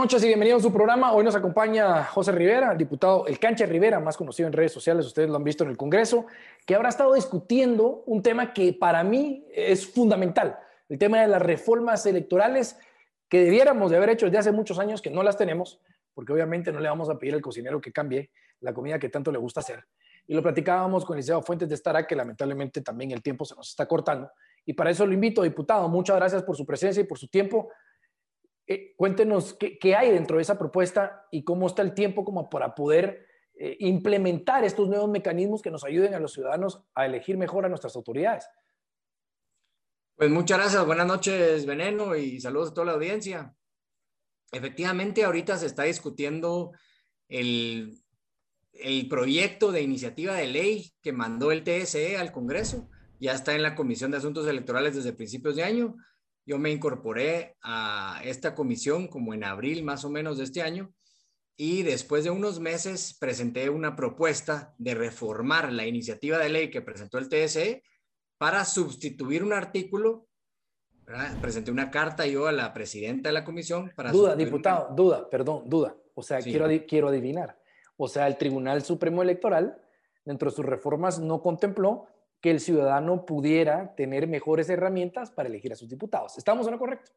noches 0.00 0.24
y 0.24 0.28
bienvenidos 0.28 0.62
a 0.62 0.68
su 0.68 0.72
programa. 0.72 1.12
Hoy 1.12 1.22
nos 1.22 1.36
acompaña 1.36 2.04
José 2.04 2.32
Rivera, 2.32 2.72
el 2.72 2.78
diputado 2.78 3.26
El 3.26 3.38
Cancha 3.38 3.66
Rivera, 3.66 4.00
más 4.00 4.16
conocido 4.16 4.46
en 4.46 4.54
redes 4.54 4.72
sociales, 4.72 5.04
ustedes 5.04 5.28
lo 5.28 5.36
han 5.36 5.44
visto 5.44 5.62
en 5.62 5.68
el 5.68 5.76
Congreso, 5.76 6.24
que 6.64 6.74
habrá 6.74 6.88
estado 6.88 7.12
discutiendo 7.12 8.02
un 8.06 8.22
tema 8.22 8.54
que 8.54 8.72
para 8.72 9.04
mí 9.04 9.44
es 9.54 9.86
fundamental, 9.86 10.58
el 10.88 10.96
tema 10.96 11.20
de 11.20 11.28
las 11.28 11.42
reformas 11.42 12.06
electorales 12.06 12.78
que 13.28 13.44
debiéramos 13.44 13.90
de 13.90 13.98
haber 13.98 14.08
hecho 14.08 14.24
desde 14.24 14.38
hace 14.38 14.52
muchos 14.52 14.78
años, 14.78 15.02
que 15.02 15.10
no 15.10 15.22
las 15.22 15.36
tenemos, 15.36 15.82
porque 16.14 16.32
obviamente 16.32 16.72
no 16.72 16.80
le 16.80 16.88
vamos 16.88 17.10
a 17.10 17.18
pedir 17.18 17.34
al 17.34 17.42
cocinero 17.42 17.78
que 17.78 17.92
cambie 17.92 18.30
la 18.60 18.72
comida 18.72 18.98
que 18.98 19.10
tanto 19.10 19.30
le 19.30 19.36
gusta 19.36 19.60
hacer. 19.60 19.84
Y 20.26 20.32
lo 20.32 20.42
platicábamos 20.42 21.04
con 21.04 21.16
licenciado 21.16 21.42
Fuentes 21.42 21.68
de 21.68 21.74
Estará, 21.74 22.06
que 22.06 22.16
lamentablemente 22.16 22.80
también 22.80 23.10
el 23.10 23.20
tiempo 23.20 23.44
se 23.44 23.54
nos 23.54 23.68
está 23.68 23.84
cortando. 23.84 24.30
Y 24.64 24.72
para 24.72 24.92
eso 24.92 25.04
lo 25.04 25.12
invito, 25.12 25.42
diputado. 25.42 25.90
Muchas 25.90 26.16
gracias 26.16 26.42
por 26.42 26.56
su 26.56 26.64
presencia 26.64 27.02
y 27.02 27.04
por 27.04 27.18
su 27.18 27.28
tiempo. 27.28 27.68
Eh, 28.72 28.94
cuéntenos 28.96 29.54
qué, 29.54 29.96
hay 29.96 30.12
dentro 30.12 30.36
de 30.36 30.42
esa 30.42 30.56
propuesta 30.56 31.26
y 31.32 31.42
cómo 31.42 31.66
está 31.66 31.82
el 31.82 31.92
tiempo 31.92 32.24
como 32.24 32.48
para 32.48 32.72
poder 32.72 33.26
eh, 33.54 33.76
implementar 33.80 34.62
estos 34.62 34.88
nuevos 34.88 35.10
mecanismos 35.10 35.60
que 35.60 35.72
nos 35.72 35.82
ayuden 35.82 36.14
a 36.14 36.20
los 36.20 36.34
ciudadanos 36.34 36.80
a 36.94 37.04
elegir 37.04 37.36
mejor 37.36 37.66
a 37.66 37.68
nuestras 37.68 37.96
autoridades. 37.96 38.46
Pues 40.14 40.30
muchas 40.30 40.58
gracias, 40.58 40.86
buenas 40.86 41.08
noches 41.08 41.66
Veneno 41.66 42.14
y 42.14 42.40
saludos 42.40 42.70
a 42.70 42.74
toda 42.74 42.86
la 42.86 42.92
audiencia. 42.92 43.52
Efectivamente, 44.52 45.24
ahorita 45.24 45.56
se 45.56 45.66
está 45.66 45.82
discutiendo 45.82 46.70
el, 47.26 48.00
el 48.72 49.08
proyecto 49.08 49.72
de 49.72 49.82
iniciativa 49.82 50.34
de 50.34 50.46
ley 50.46 50.92
que 51.02 51.12
mandó 51.12 51.50
el 51.50 51.64
TSE 51.64 52.18
al 52.18 52.30
Congreso. 52.30 52.88
Ya 53.18 53.32
está 53.32 53.52
en 53.52 53.64
la 53.64 53.74
Comisión 53.74 54.12
de 54.12 54.18
Asuntos 54.18 54.46
Electorales 54.46 54.94
desde 54.94 55.12
principios 55.12 55.56
de 55.56 55.64
año 55.64 55.96
yo 56.46 56.58
me 56.58 56.70
incorporé 56.70 57.56
a 57.62 58.20
esta 58.24 58.54
comisión 58.54 59.08
como 59.08 59.34
en 59.34 59.44
abril 59.44 59.84
más 59.84 60.04
o 60.04 60.10
menos 60.10 60.38
de 60.38 60.44
este 60.44 60.62
año 60.62 60.92
y 61.56 61.82
después 61.82 62.24
de 62.24 62.30
unos 62.30 62.58
meses 62.58 63.16
presenté 63.20 63.68
una 63.68 63.94
propuesta 63.94 64.74
de 64.78 64.94
reformar 64.94 65.72
la 65.72 65.86
iniciativa 65.86 66.38
de 66.38 66.48
ley 66.48 66.70
que 66.70 66.80
presentó 66.80 67.18
el 67.18 67.28
TSE 67.28 67.82
para 68.38 68.64
sustituir 68.64 69.44
un 69.44 69.52
artículo. 69.52 70.26
Presenté 71.42 71.70
una 71.70 71.90
carta 71.90 72.26
yo 72.26 72.46
a 72.46 72.52
la 72.52 72.72
presidenta 72.72 73.28
de 73.28 73.34
la 73.34 73.44
comisión 73.44 73.92
para... 73.94 74.10
Duda, 74.10 74.34
diputado, 74.36 74.94
duda, 74.94 75.28
perdón, 75.28 75.64
duda. 75.68 75.94
O 76.14 76.22
sea, 76.22 76.38
quiero, 76.38 76.66
quiero 76.88 77.08
adivinar. 77.08 77.60
O 77.96 78.08
sea, 78.08 78.26
el 78.26 78.38
Tribunal 78.38 78.82
Supremo 78.82 79.22
Electoral, 79.22 79.82
dentro 80.24 80.48
de 80.48 80.56
sus 80.56 80.64
reformas, 80.64 81.18
no 81.18 81.42
contempló 81.42 82.06
que 82.40 82.50
el 82.50 82.60
ciudadano 82.60 83.26
pudiera 83.26 83.94
tener 83.94 84.26
mejores 84.26 84.68
herramientas 84.68 85.30
para 85.30 85.48
elegir 85.48 85.72
a 85.72 85.76
sus 85.76 85.88
diputados. 85.88 86.38
¿Estamos 86.38 86.66
en 86.66 86.72
lo 86.72 86.78
correcto? 86.78 87.12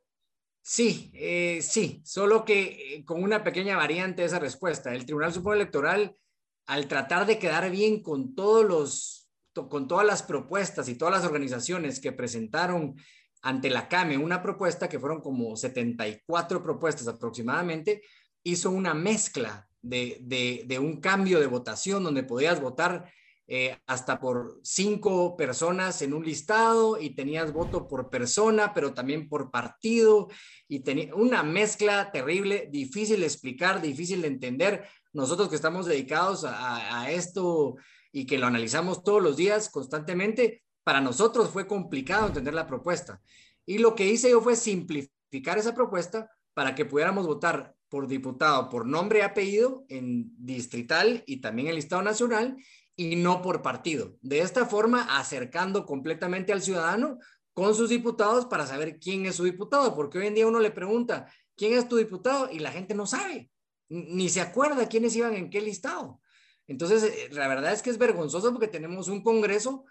Sí, 0.61 1.11
eh, 1.13 1.59
sí, 1.61 2.01
solo 2.05 2.45
que 2.45 2.95
eh, 2.95 3.05
con 3.05 3.21
una 3.21 3.43
pequeña 3.43 3.75
variante 3.75 4.21
de 4.21 4.27
esa 4.27 4.39
respuesta. 4.39 4.93
El 4.93 5.05
Tribunal 5.05 5.33
Supremo 5.33 5.55
Electoral, 5.55 6.15
al 6.67 6.87
tratar 6.87 7.25
de 7.25 7.37
quedar 7.37 7.69
bien 7.69 8.01
con 8.01 8.33
todos 8.35 8.65
los, 8.65 9.29
con 9.53 9.87
todas 9.87 10.05
las 10.05 10.23
propuestas 10.23 10.87
y 10.87 10.95
todas 10.95 11.13
las 11.13 11.25
organizaciones 11.25 11.99
que 11.99 12.13
presentaron 12.13 12.95
ante 13.41 13.69
la 13.69 13.89
CAME 13.89 14.17
una 14.17 14.41
propuesta, 14.41 14.87
que 14.87 14.99
fueron 14.99 15.19
como 15.19 15.57
74 15.57 16.63
propuestas 16.63 17.09
aproximadamente, 17.09 18.01
hizo 18.41 18.71
una 18.71 18.93
mezcla 18.93 19.67
de, 19.81 20.17
de, 20.21 20.63
de 20.65 20.79
un 20.79 21.01
cambio 21.01 21.41
de 21.41 21.47
votación 21.47 22.05
donde 22.05 22.23
podías 22.23 22.61
votar 22.61 23.11
eh, 23.55 23.77
hasta 23.85 24.19
por 24.19 24.59
cinco 24.63 25.37
personas 25.37 26.01
en 26.01 26.15
un 26.15 26.25
listado 26.25 26.99
y 26.99 27.11
tenías 27.11 27.53
voto 27.53 27.87
por 27.87 28.09
persona, 28.09 28.73
pero 28.73 28.95
también 28.95 29.29
por 29.29 29.51
partido 29.51 30.27
y 30.67 30.79
tenía 30.79 31.13
una 31.13 31.43
mezcla 31.43 32.11
terrible, 32.11 32.67
difícil 32.71 33.19
de 33.19 33.27
explicar, 33.27 33.79
difícil 33.79 34.23
de 34.23 34.29
entender. 34.29 34.87
Nosotros 35.11 35.49
que 35.49 35.55
estamos 35.55 35.85
dedicados 35.85 36.45
a, 36.47 37.11
esto 37.11 37.75
y 38.11 38.25
que 38.25 38.39
lo 38.39 38.47
analizamos 38.47 39.03
todos 39.03 39.21
los 39.21 39.37
días 39.37 39.69
constantemente, 39.69 40.63
para 40.83 40.99
nosotros 40.99 41.51
fue 41.51 41.67
complicado 41.67 42.25
entender 42.25 42.55
la 42.55 42.65
propuesta. 42.65 43.21
Y 43.67 43.77
lo 43.77 43.93
que 43.93 44.07
hice 44.07 44.31
yo 44.31 44.41
fue 44.41 44.55
simplificar 44.55 45.59
esa 45.59 45.75
propuesta 45.75 46.27
para 46.55 46.73
que 46.73 46.85
pudiéramos 46.85 47.27
votar 47.27 47.75
por 47.87 48.07
diputado 48.07 48.69
por 48.69 48.87
nombre 48.87 49.19
y 49.19 49.21
apellido 49.21 49.85
en 49.89 50.31
distrital 50.43 51.23
y 51.27 51.41
también 51.41 51.67
en 51.67 51.75
listado 51.75 52.01
nacional 52.01 52.57
y 52.95 53.15
no 53.15 53.41
por 53.41 53.61
partido. 53.61 54.15
De 54.21 54.39
esta 54.39 54.65
forma, 54.65 55.17
acercando 55.17 55.85
completamente 55.85 56.53
al 56.53 56.61
ciudadano 56.61 57.19
con 57.53 57.75
sus 57.75 57.89
diputados 57.89 58.45
para 58.45 58.67
saber 58.67 58.99
quién 58.99 59.25
es 59.25 59.35
su 59.35 59.43
diputado, 59.43 59.95
porque 59.95 60.17
hoy 60.17 60.27
en 60.27 60.35
día 60.35 60.47
uno 60.47 60.59
le 60.59 60.71
pregunta, 60.71 61.27
¿quién 61.55 61.73
es 61.73 61.87
tu 61.87 61.97
diputado? 61.97 62.49
Y 62.51 62.59
la 62.59 62.71
gente 62.71 62.95
no 62.95 63.05
sabe, 63.05 63.51
ni 63.89 64.29
se 64.29 64.41
acuerda 64.41 64.89
quiénes 64.89 65.15
iban 65.15 65.35
en 65.35 65.49
qué 65.49 65.61
listado. 65.61 66.19
Entonces, 66.67 67.03
eh, 67.03 67.29
la 67.31 67.47
verdad 67.47 67.73
es 67.73 67.81
que 67.81 67.89
es 67.89 67.97
vergonzoso 67.97 68.51
porque 68.51 68.67
tenemos 68.67 69.07
un 69.07 69.21
Congreso 69.21 69.85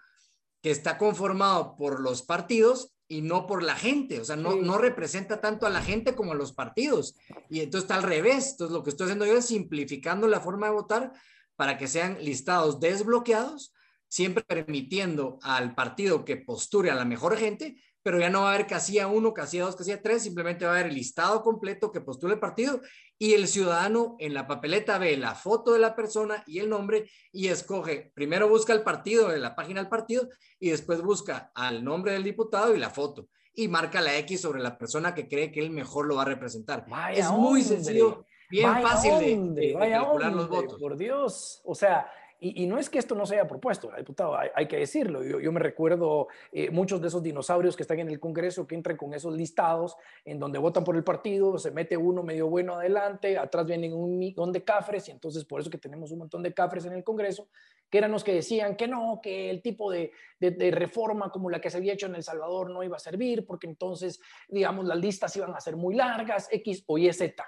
que 0.61 0.71
está 0.71 0.97
conformado 0.97 1.75
por 1.75 1.99
los 1.99 2.21
partidos 2.21 2.93
y 3.07 3.21
no 3.21 3.45
por 3.45 3.63
la 3.63 3.75
gente, 3.75 4.19
o 4.19 4.25
sea, 4.25 4.35
no, 4.35 4.55
no 4.55 4.77
representa 4.77 5.39
tanto 5.39 5.67
a 5.67 5.69
la 5.69 5.81
gente 5.81 6.15
como 6.15 6.31
a 6.31 6.35
los 6.35 6.53
partidos. 6.53 7.15
Y 7.49 7.59
entonces 7.59 7.83
está 7.83 7.95
al 7.95 8.03
revés. 8.03 8.51
Entonces, 8.51 8.73
lo 8.73 8.81
que 8.81 8.89
estoy 8.89 9.05
haciendo 9.05 9.25
yo 9.25 9.37
es 9.37 9.45
simplificando 9.45 10.27
la 10.27 10.39
forma 10.39 10.67
de 10.67 10.73
votar 10.73 11.13
para 11.55 11.77
que 11.77 11.87
sean 11.87 12.17
listados 12.21 12.79
desbloqueados, 12.79 13.73
siempre 14.07 14.43
permitiendo 14.43 15.39
al 15.41 15.73
partido 15.75 16.23
que 16.23 16.37
posture 16.37 16.91
a 16.91 16.95
la 16.95 17.05
mejor 17.05 17.37
gente, 17.37 17.81
pero 18.03 18.19
ya 18.19 18.29
no 18.29 18.41
va 18.41 18.51
a 18.51 18.53
haber 18.53 18.67
casilla 18.67 19.07
1, 19.07 19.33
casilla 19.33 19.63
2, 19.63 19.75
casilla 19.77 20.01
3, 20.01 20.21
simplemente 20.21 20.65
va 20.65 20.71
a 20.71 20.73
haber 20.75 20.87
el 20.87 20.95
listado 20.95 21.41
completo 21.41 21.91
que 21.91 22.01
postule 22.01 22.33
el 22.33 22.39
partido 22.39 22.81
y 23.17 23.33
el 23.33 23.47
ciudadano 23.47 24.17
en 24.19 24.33
la 24.33 24.45
papeleta 24.45 24.97
ve 24.97 25.15
la 25.15 25.35
foto 25.35 25.71
de 25.71 25.79
la 25.79 25.95
persona 25.95 26.43
y 26.45 26.59
el 26.59 26.69
nombre 26.69 27.09
y 27.31 27.47
escoge, 27.47 28.11
primero 28.13 28.49
busca 28.49 28.73
el 28.73 28.83
partido 28.83 29.33
en 29.33 29.41
la 29.41 29.55
página 29.55 29.79
del 29.79 29.89
partido 29.89 30.27
y 30.59 30.69
después 30.69 31.01
busca 31.01 31.51
al 31.55 31.83
nombre 31.83 32.11
del 32.11 32.23
diputado 32.23 32.75
y 32.75 32.79
la 32.79 32.89
foto 32.89 33.29
y 33.55 33.67
marca 33.67 34.01
la 34.01 34.17
X 34.17 34.41
sobre 34.41 34.61
la 34.61 34.77
persona 34.77 35.13
que 35.13 35.27
cree 35.27 35.51
que 35.51 35.59
él 35.59 35.69
mejor 35.69 36.05
lo 36.07 36.15
va 36.15 36.23
a 36.23 36.25
representar. 36.25 36.85
es 37.13 37.29
muy 37.29 37.63
sencillo 37.63 38.25
bien 38.49 38.81
fácil 38.81 39.53
de, 39.55 39.73
calcular 39.73 40.33
los 40.33 40.49
votos. 40.49 40.79
Por 40.79 40.97
Dios, 40.97 41.61
o 41.63 41.75
sea, 41.75 42.09
y, 42.45 42.67
no 42.67 42.77
es 42.77 42.89
que 42.89 42.99
esto 42.99 43.15
no 43.15 43.25
se 43.25 43.35
haya 43.35 43.47
propuesto, 43.47 43.89
diputado, 43.97 44.35
hay, 44.35 44.67
que 44.67 44.75
decirlo. 44.75 45.23
Yo, 45.23 45.49
me 45.53 45.61
recuerdo 45.61 46.27
eh, 46.51 46.69
muchos 46.71 46.99
de 46.99 47.07
esos 47.07 47.23
dinosaurios 47.23 47.77
que 47.77 47.83
están 47.83 47.99
en 47.99 48.09
el 48.09 48.19
Congreso 48.19 48.67
que 48.67 48.75
entran 48.75 48.97
con 48.97 49.13
esos 49.13 49.33
listados 49.33 49.95
en 50.25 50.39
donde 50.39 50.59
votan 50.59 50.83
por 50.83 50.97
el 50.97 51.05
partido, 51.05 51.57
se 51.57 51.71
mete 51.71 51.95
uno 51.95 52.21
medio 52.21 52.49
bueno 52.49 52.75
adelante, 52.75 53.37
atrás 53.37 53.65
vienen 53.65 53.93
un 53.93 54.19
montón 54.19 54.51
de 54.51 54.61
cafres 54.61 55.07
y 55.07 55.11
entonces 55.11 55.45
por 55.45 55.61
eso 55.61 55.69
que 55.69 55.77
tenemos 55.77 56.11
un 56.11 56.19
montón 56.19 56.43
de 56.43 56.53
cafres 56.53 56.83
en 56.83 56.91
el 56.91 57.03
Congreso, 57.05 57.47
que 57.89 57.99
eran 57.99 58.11
los 58.11 58.25
que 58.25 58.33
decían 58.33 58.75
que 58.75 58.89
no, 58.89 59.21
que 59.23 59.49
el 59.49 59.61
tipo 59.61 59.89
de, 59.89 60.11
de 60.37 60.71
reforma 60.71 61.31
como 61.31 61.49
la 61.49 61.61
que 61.61 61.69
se 61.69 61.77
había 61.77 61.93
hecho 61.93 62.07
en 62.07 62.15
El 62.15 62.23
Salvador 62.23 62.71
no 62.71 62.83
iba 62.83 62.97
a 62.97 62.99
servir 62.99 63.45
porque 63.45 63.67
entonces, 63.67 64.19
digamos, 64.49 64.83
las 64.83 64.97
listas 64.97 65.33
iban 65.37 65.55
a 65.55 65.61
ser 65.61 65.77
muy 65.77 65.95
largas, 65.95 66.49
X 66.51 66.83
o 66.87 66.97
Y, 66.97 67.13
Z. 67.13 67.41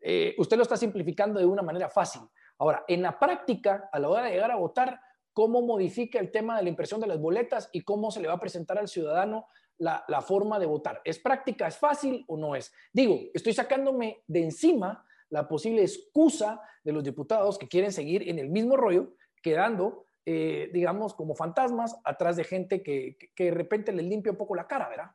Eh, 0.00 0.34
usted 0.38 0.56
lo 0.56 0.62
está 0.62 0.76
simplificando 0.76 1.38
de 1.38 1.46
una 1.46 1.62
manera 1.62 1.88
fácil. 1.88 2.22
Ahora, 2.58 2.84
en 2.88 3.02
la 3.02 3.18
práctica, 3.18 3.88
a 3.92 3.98
la 3.98 4.08
hora 4.08 4.24
de 4.24 4.32
llegar 4.32 4.50
a 4.50 4.56
votar, 4.56 5.00
¿cómo 5.32 5.62
modifica 5.62 6.18
el 6.18 6.30
tema 6.30 6.56
de 6.56 6.62
la 6.62 6.68
impresión 6.68 7.00
de 7.00 7.06
las 7.06 7.20
boletas 7.20 7.68
y 7.72 7.82
cómo 7.82 8.10
se 8.10 8.20
le 8.20 8.28
va 8.28 8.34
a 8.34 8.40
presentar 8.40 8.78
al 8.78 8.88
ciudadano 8.88 9.46
la, 9.78 10.04
forma 10.22 10.58
de 10.58 10.66
votar? 10.66 11.00
¿Es 11.04 11.18
práctica, 11.18 11.66
es 11.66 11.76
fácil 11.76 12.24
o 12.28 12.36
no 12.36 12.54
es? 12.54 12.72
Digo, 12.92 13.18
estoy 13.34 13.52
sacándome 13.52 14.22
de 14.26 14.44
encima 14.44 15.04
la 15.28 15.48
posible 15.48 15.82
excusa 15.82 16.60
de 16.82 16.92
los 16.92 17.04
diputados 17.04 17.58
que 17.58 17.68
quieren 17.68 17.92
seguir 17.92 18.28
en 18.28 18.38
el 18.38 18.48
mismo 18.48 18.76
rollo, 18.76 19.14
quedando, 19.42 20.06
eh, 20.24 20.70
digamos, 20.72 21.14
como 21.14 21.34
fantasmas 21.34 22.00
atrás 22.04 22.36
de 22.36 22.44
gente 22.44 22.82
que, 22.82 23.16
que 23.34 23.44
de 23.44 23.50
repente 23.50 23.92
les 23.92 24.06
limpia 24.06 24.32
un 24.32 24.38
poco 24.38 24.54
la 24.54 24.66
cara, 24.66 24.88
¿verdad? 24.88 25.10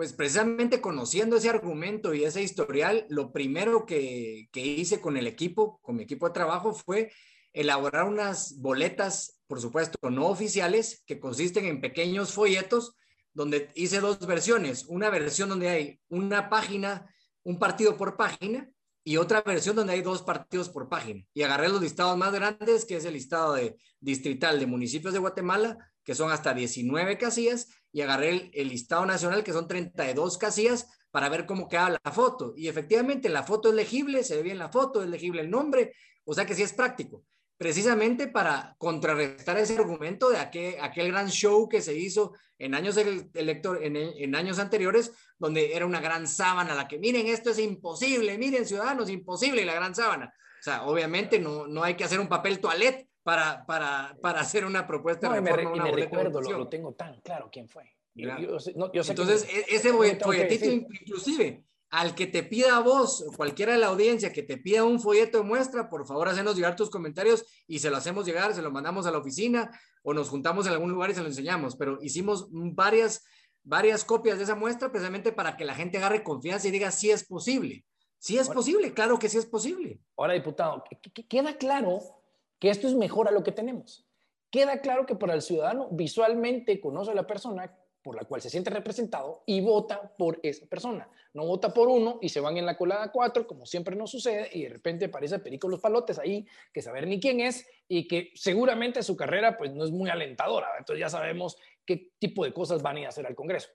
Pues 0.00 0.14
precisamente 0.14 0.80
conociendo 0.80 1.36
ese 1.36 1.50
argumento 1.50 2.14
y 2.14 2.24
ese 2.24 2.42
historial, 2.42 3.04
lo 3.10 3.32
primero 3.32 3.84
que, 3.84 4.48
hice 4.54 4.98
con 4.98 5.18
el 5.18 5.26
equipo, 5.26 5.78
con 5.82 5.96
mi 5.96 6.04
equipo 6.04 6.26
de 6.26 6.32
trabajo, 6.32 6.72
fue 6.72 7.12
elaborar 7.52 8.06
unas 8.06 8.58
boletas, 8.60 9.42
por 9.46 9.60
supuesto, 9.60 10.08
no 10.08 10.28
oficiales, 10.28 11.02
que 11.04 11.20
consisten 11.20 11.66
en 11.66 11.82
pequeños 11.82 12.32
folletos, 12.32 12.96
donde 13.34 13.68
hice 13.74 14.00
dos 14.00 14.26
versiones. 14.26 14.86
Una 14.88 15.10
versión 15.10 15.50
donde 15.50 15.68
hay 15.68 16.00
una 16.08 16.48
página, 16.48 17.14
un 17.42 17.58
partido 17.58 17.98
por 17.98 18.16
página, 18.16 18.70
y 19.04 19.18
otra 19.18 19.42
versión 19.42 19.76
donde 19.76 19.92
hay 19.92 20.00
dos 20.00 20.22
partidos 20.22 20.70
por 20.70 20.88
página. 20.88 21.26
Y 21.34 21.42
agarré 21.42 21.68
los 21.68 21.82
listados 21.82 22.16
más 22.16 22.32
grandes, 22.32 22.86
que 22.86 22.96
es 22.96 23.04
el 23.04 23.12
listado 23.12 23.52
de 23.52 23.76
distrital 24.00 24.60
de 24.60 24.66
municipios 24.66 25.12
de 25.12 25.18
Guatemala, 25.18 25.76
que 26.04 26.14
son 26.14 26.32
hasta 26.32 26.54
19 26.54 27.18
casillas, 27.18 27.68
y 27.92 28.00
agarré 28.00 28.50
el, 28.52 28.68
listado 28.68 29.04
nacional, 29.06 29.42
que 29.42 29.52
son 29.52 29.66
32 29.66 30.38
casillas, 30.38 30.86
para 31.10 31.28
ver 31.28 31.46
cómo 31.46 31.68
queda 31.68 31.98
la 32.02 32.12
foto. 32.12 32.54
Y 32.56 32.68
efectivamente, 32.68 33.28
la 33.28 33.42
foto 33.42 33.70
es 33.70 33.74
legible, 33.74 34.22
se 34.22 34.36
ve 34.36 34.42
bien 34.42 34.58
la 34.58 34.68
foto, 34.68 35.02
es 35.02 35.08
legible 35.08 35.42
el 35.42 35.50
nombre, 35.50 35.92
o 36.24 36.34
sea 36.34 36.46
que 36.46 36.54
sí 36.54 36.62
es 36.62 36.72
práctico. 36.72 37.24
precisamente 37.58 38.26
para 38.26 38.74
contrarrestar 38.78 39.58
ese 39.58 39.76
argumento 39.76 40.30
de 40.30 40.38
aquel, 40.38 40.76
aquel 40.80 41.08
gran 41.12 41.28
show 41.28 41.68
que 41.68 41.82
se 41.82 41.94
hizo 41.94 42.32
en 42.56 42.74
años, 42.74 42.96
elector, 42.96 43.84
en, 43.84 43.96
en, 43.96 44.34
años 44.34 44.58
anteriores, 44.58 45.12
donde 45.38 45.74
era 45.74 45.84
una 45.84 46.00
gran 46.00 46.26
sábana 46.26 46.74
la 46.74 46.88
que, 46.88 46.98
miren, 46.98 47.26
esto 47.26 47.50
es 47.50 47.58
imposible, 47.58 48.38
miren, 48.38 48.64
ciudadanos, 48.64 49.10
imposible 49.10 49.66
la 49.66 49.74
gran 49.74 49.94
sábana. 49.94 50.32
O 50.58 50.62
sea, 50.62 50.84
obviamente 50.84 51.38
no, 51.38 51.66
no 51.66 51.82
hay 51.82 51.96
que 51.96 52.04
hacer 52.04 52.18
un 52.18 52.28
papel 52.28 52.60
toilet 52.60 53.09
para, 53.22 53.64
para, 53.66 54.16
para 54.20 54.40
hacer 54.40 54.64
una 54.64 54.86
propuesta 54.86 55.28
no, 55.28 55.34
de 55.34 55.40
reforma. 55.40 55.76
Y 55.76 55.80
me, 55.80 55.96
recuerdo, 55.96 56.40
lo, 56.40 56.58
lo, 56.58 56.68
tengo 56.68 56.94
tan 56.94 57.20
claro 57.20 57.48
quién 57.50 57.68
fue. 57.68 57.94
Entonces, 58.14 59.46
e, 59.48 59.74
ese 59.74 59.92
folletito 59.92 60.66
inclusive 60.66 61.64
al 61.90 62.14
que 62.14 62.28
te 62.28 62.44
pida 62.44 62.76
a 62.76 62.80
vos, 62.80 63.24
cualquiera 63.36 63.72
de 63.72 63.78
la 63.78 63.88
audiencia 63.88 64.32
que 64.32 64.44
te 64.44 64.56
pida 64.56 64.84
un 64.84 65.00
folleto 65.00 65.38
de 65.38 65.44
muestra, 65.44 65.90
por 65.90 66.06
favor, 66.06 66.28
hacenos 66.28 66.54
llegar 66.54 66.76
tus 66.76 66.88
comentarios 66.88 67.44
y 67.66 67.80
se 67.80 67.90
lo 67.90 67.96
hacemos 67.96 68.24
llegar, 68.24 68.54
se 68.54 68.62
lo 68.62 68.70
mandamos 68.70 69.06
a 69.06 69.10
la 69.10 69.18
oficina 69.18 69.70
o 70.02 70.14
nos 70.14 70.28
juntamos 70.28 70.66
en 70.66 70.72
algún 70.72 70.92
lugar 70.92 71.10
y 71.10 71.14
se 71.14 71.20
lo 71.20 71.26
enseñamos. 71.26 71.74
Pero 71.74 71.98
hicimos 72.00 72.46
varias, 72.50 73.24
varias 73.64 74.04
copias 74.04 74.38
de 74.38 74.44
esa 74.44 74.54
muestra 74.54 74.92
precisamente 74.92 75.32
para 75.32 75.56
que 75.56 75.64
la 75.64 75.74
gente 75.74 75.98
agarre 75.98 76.22
confianza 76.22 76.68
y 76.68 76.70
diga 76.70 76.92
si 76.92 77.10
es 77.10 77.24
posible. 77.24 77.84
Si 78.18 78.38
es 78.38 78.48
posible, 78.48 78.92
claro 78.92 79.18
que 79.18 79.28
sí 79.28 79.38
es 79.38 79.46
posible. 79.46 79.98
Ahora, 80.16 80.34
diputado, 80.34 80.84
queda 81.26 81.56
claro 81.56 82.19
que 82.60 82.70
esto 82.70 82.86
es 82.86 82.94
mejor 82.94 83.26
a 83.26 83.32
lo 83.32 83.42
que 83.42 83.50
tenemos. 83.50 84.06
Queda 84.50 84.80
claro 84.80 85.06
que 85.06 85.16
para 85.16 85.34
el 85.34 85.42
ciudadano 85.42 85.88
visualmente 85.90 86.80
conoce 86.80 87.10
a 87.10 87.14
la 87.14 87.26
persona, 87.26 87.76
por 88.02 88.16
la 88.16 88.24
cual 88.24 88.40
se 88.40 88.50
siente 88.50 88.70
representado 88.70 89.42
y 89.46 89.60
vota 89.60 90.14
por 90.16 90.38
esa 90.42 90.66
persona. 90.66 91.08
No 91.32 91.46
vota 91.46 91.72
por 91.72 91.88
uno 91.88 92.18
y 92.20 92.28
se 92.28 92.40
van 92.40 92.56
en 92.56 92.66
la 92.66 92.76
colada 92.76 93.12
cuatro, 93.12 93.46
como 93.46 93.66
siempre 93.66 93.94
nos 93.96 94.10
sucede, 94.10 94.48
y 94.52 94.64
de 94.64 94.68
repente 94.68 95.06
aparece 95.06 95.38
Perico 95.38 95.68
los 95.68 95.80
Palotes 95.80 96.18
ahí, 96.18 96.46
que 96.72 96.82
saber 96.82 97.06
ni 97.06 97.20
quién 97.20 97.40
es 97.40 97.66
y 97.88 98.08
que 98.08 98.32
seguramente 98.34 99.02
su 99.02 99.16
carrera 99.16 99.56
pues 99.56 99.72
no 99.72 99.84
es 99.84 99.90
muy 99.90 100.10
alentadora. 100.10 100.68
Entonces 100.78 101.00
ya 101.00 101.08
sabemos 101.08 101.56
qué 101.84 102.12
tipo 102.18 102.44
de 102.44 102.52
cosas 102.52 102.82
van 102.82 102.96
a 102.96 103.00
ir 103.00 103.06
a 103.06 103.10
hacer 103.10 103.26
al 103.26 103.34
Congreso. 103.34 103.70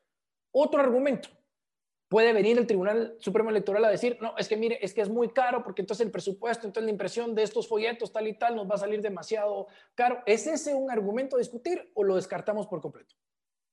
Otro 0.52 0.81
argumento. 0.81 1.30
Puede 2.16 2.32
venir 2.32 2.58
el 2.58 2.66
Tribunal 2.66 3.18
Supremo 3.20 3.50
Electoral 3.50 3.84
a 3.84 3.90
decir, 3.90 4.18
no, 4.22 4.38
es 4.38 4.48
que 4.48 4.56
mire, 4.56 4.80
es 4.82 4.94
que 4.94 5.02
es 5.02 5.10
muy 5.10 5.34
caro 5.34 5.66
porque 5.66 5.82
entonces 5.82 6.06
el 6.06 6.14
presupuesto, 6.14 6.66
entonces 6.66 6.86
la 6.86 6.92
impresión 6.92 7.36
de 7.36 7.44
estos 7.44 7.68
folletos 7.68 8.14
tal 8.14 8.26
y 8.26 8.40
tal 8.40 8.56
nos 8.56 8.72
va 8.72 8.76
a 8.76 8.78
salir 8.78 9.02
demasiado 9.02 9.68
caro. 9.96 10.24
¿Es 10.26 10.48
ese 10.48 10.74
un 10.74 10.90
argumento 10.90 11.36
a 11.36 11.40
discutir 11.40 11.92
o 11.94 12.06
lo 12.06 12.16
descartamos 12.16 12.68
por 12.68 12.80
completo? 12.80 13.16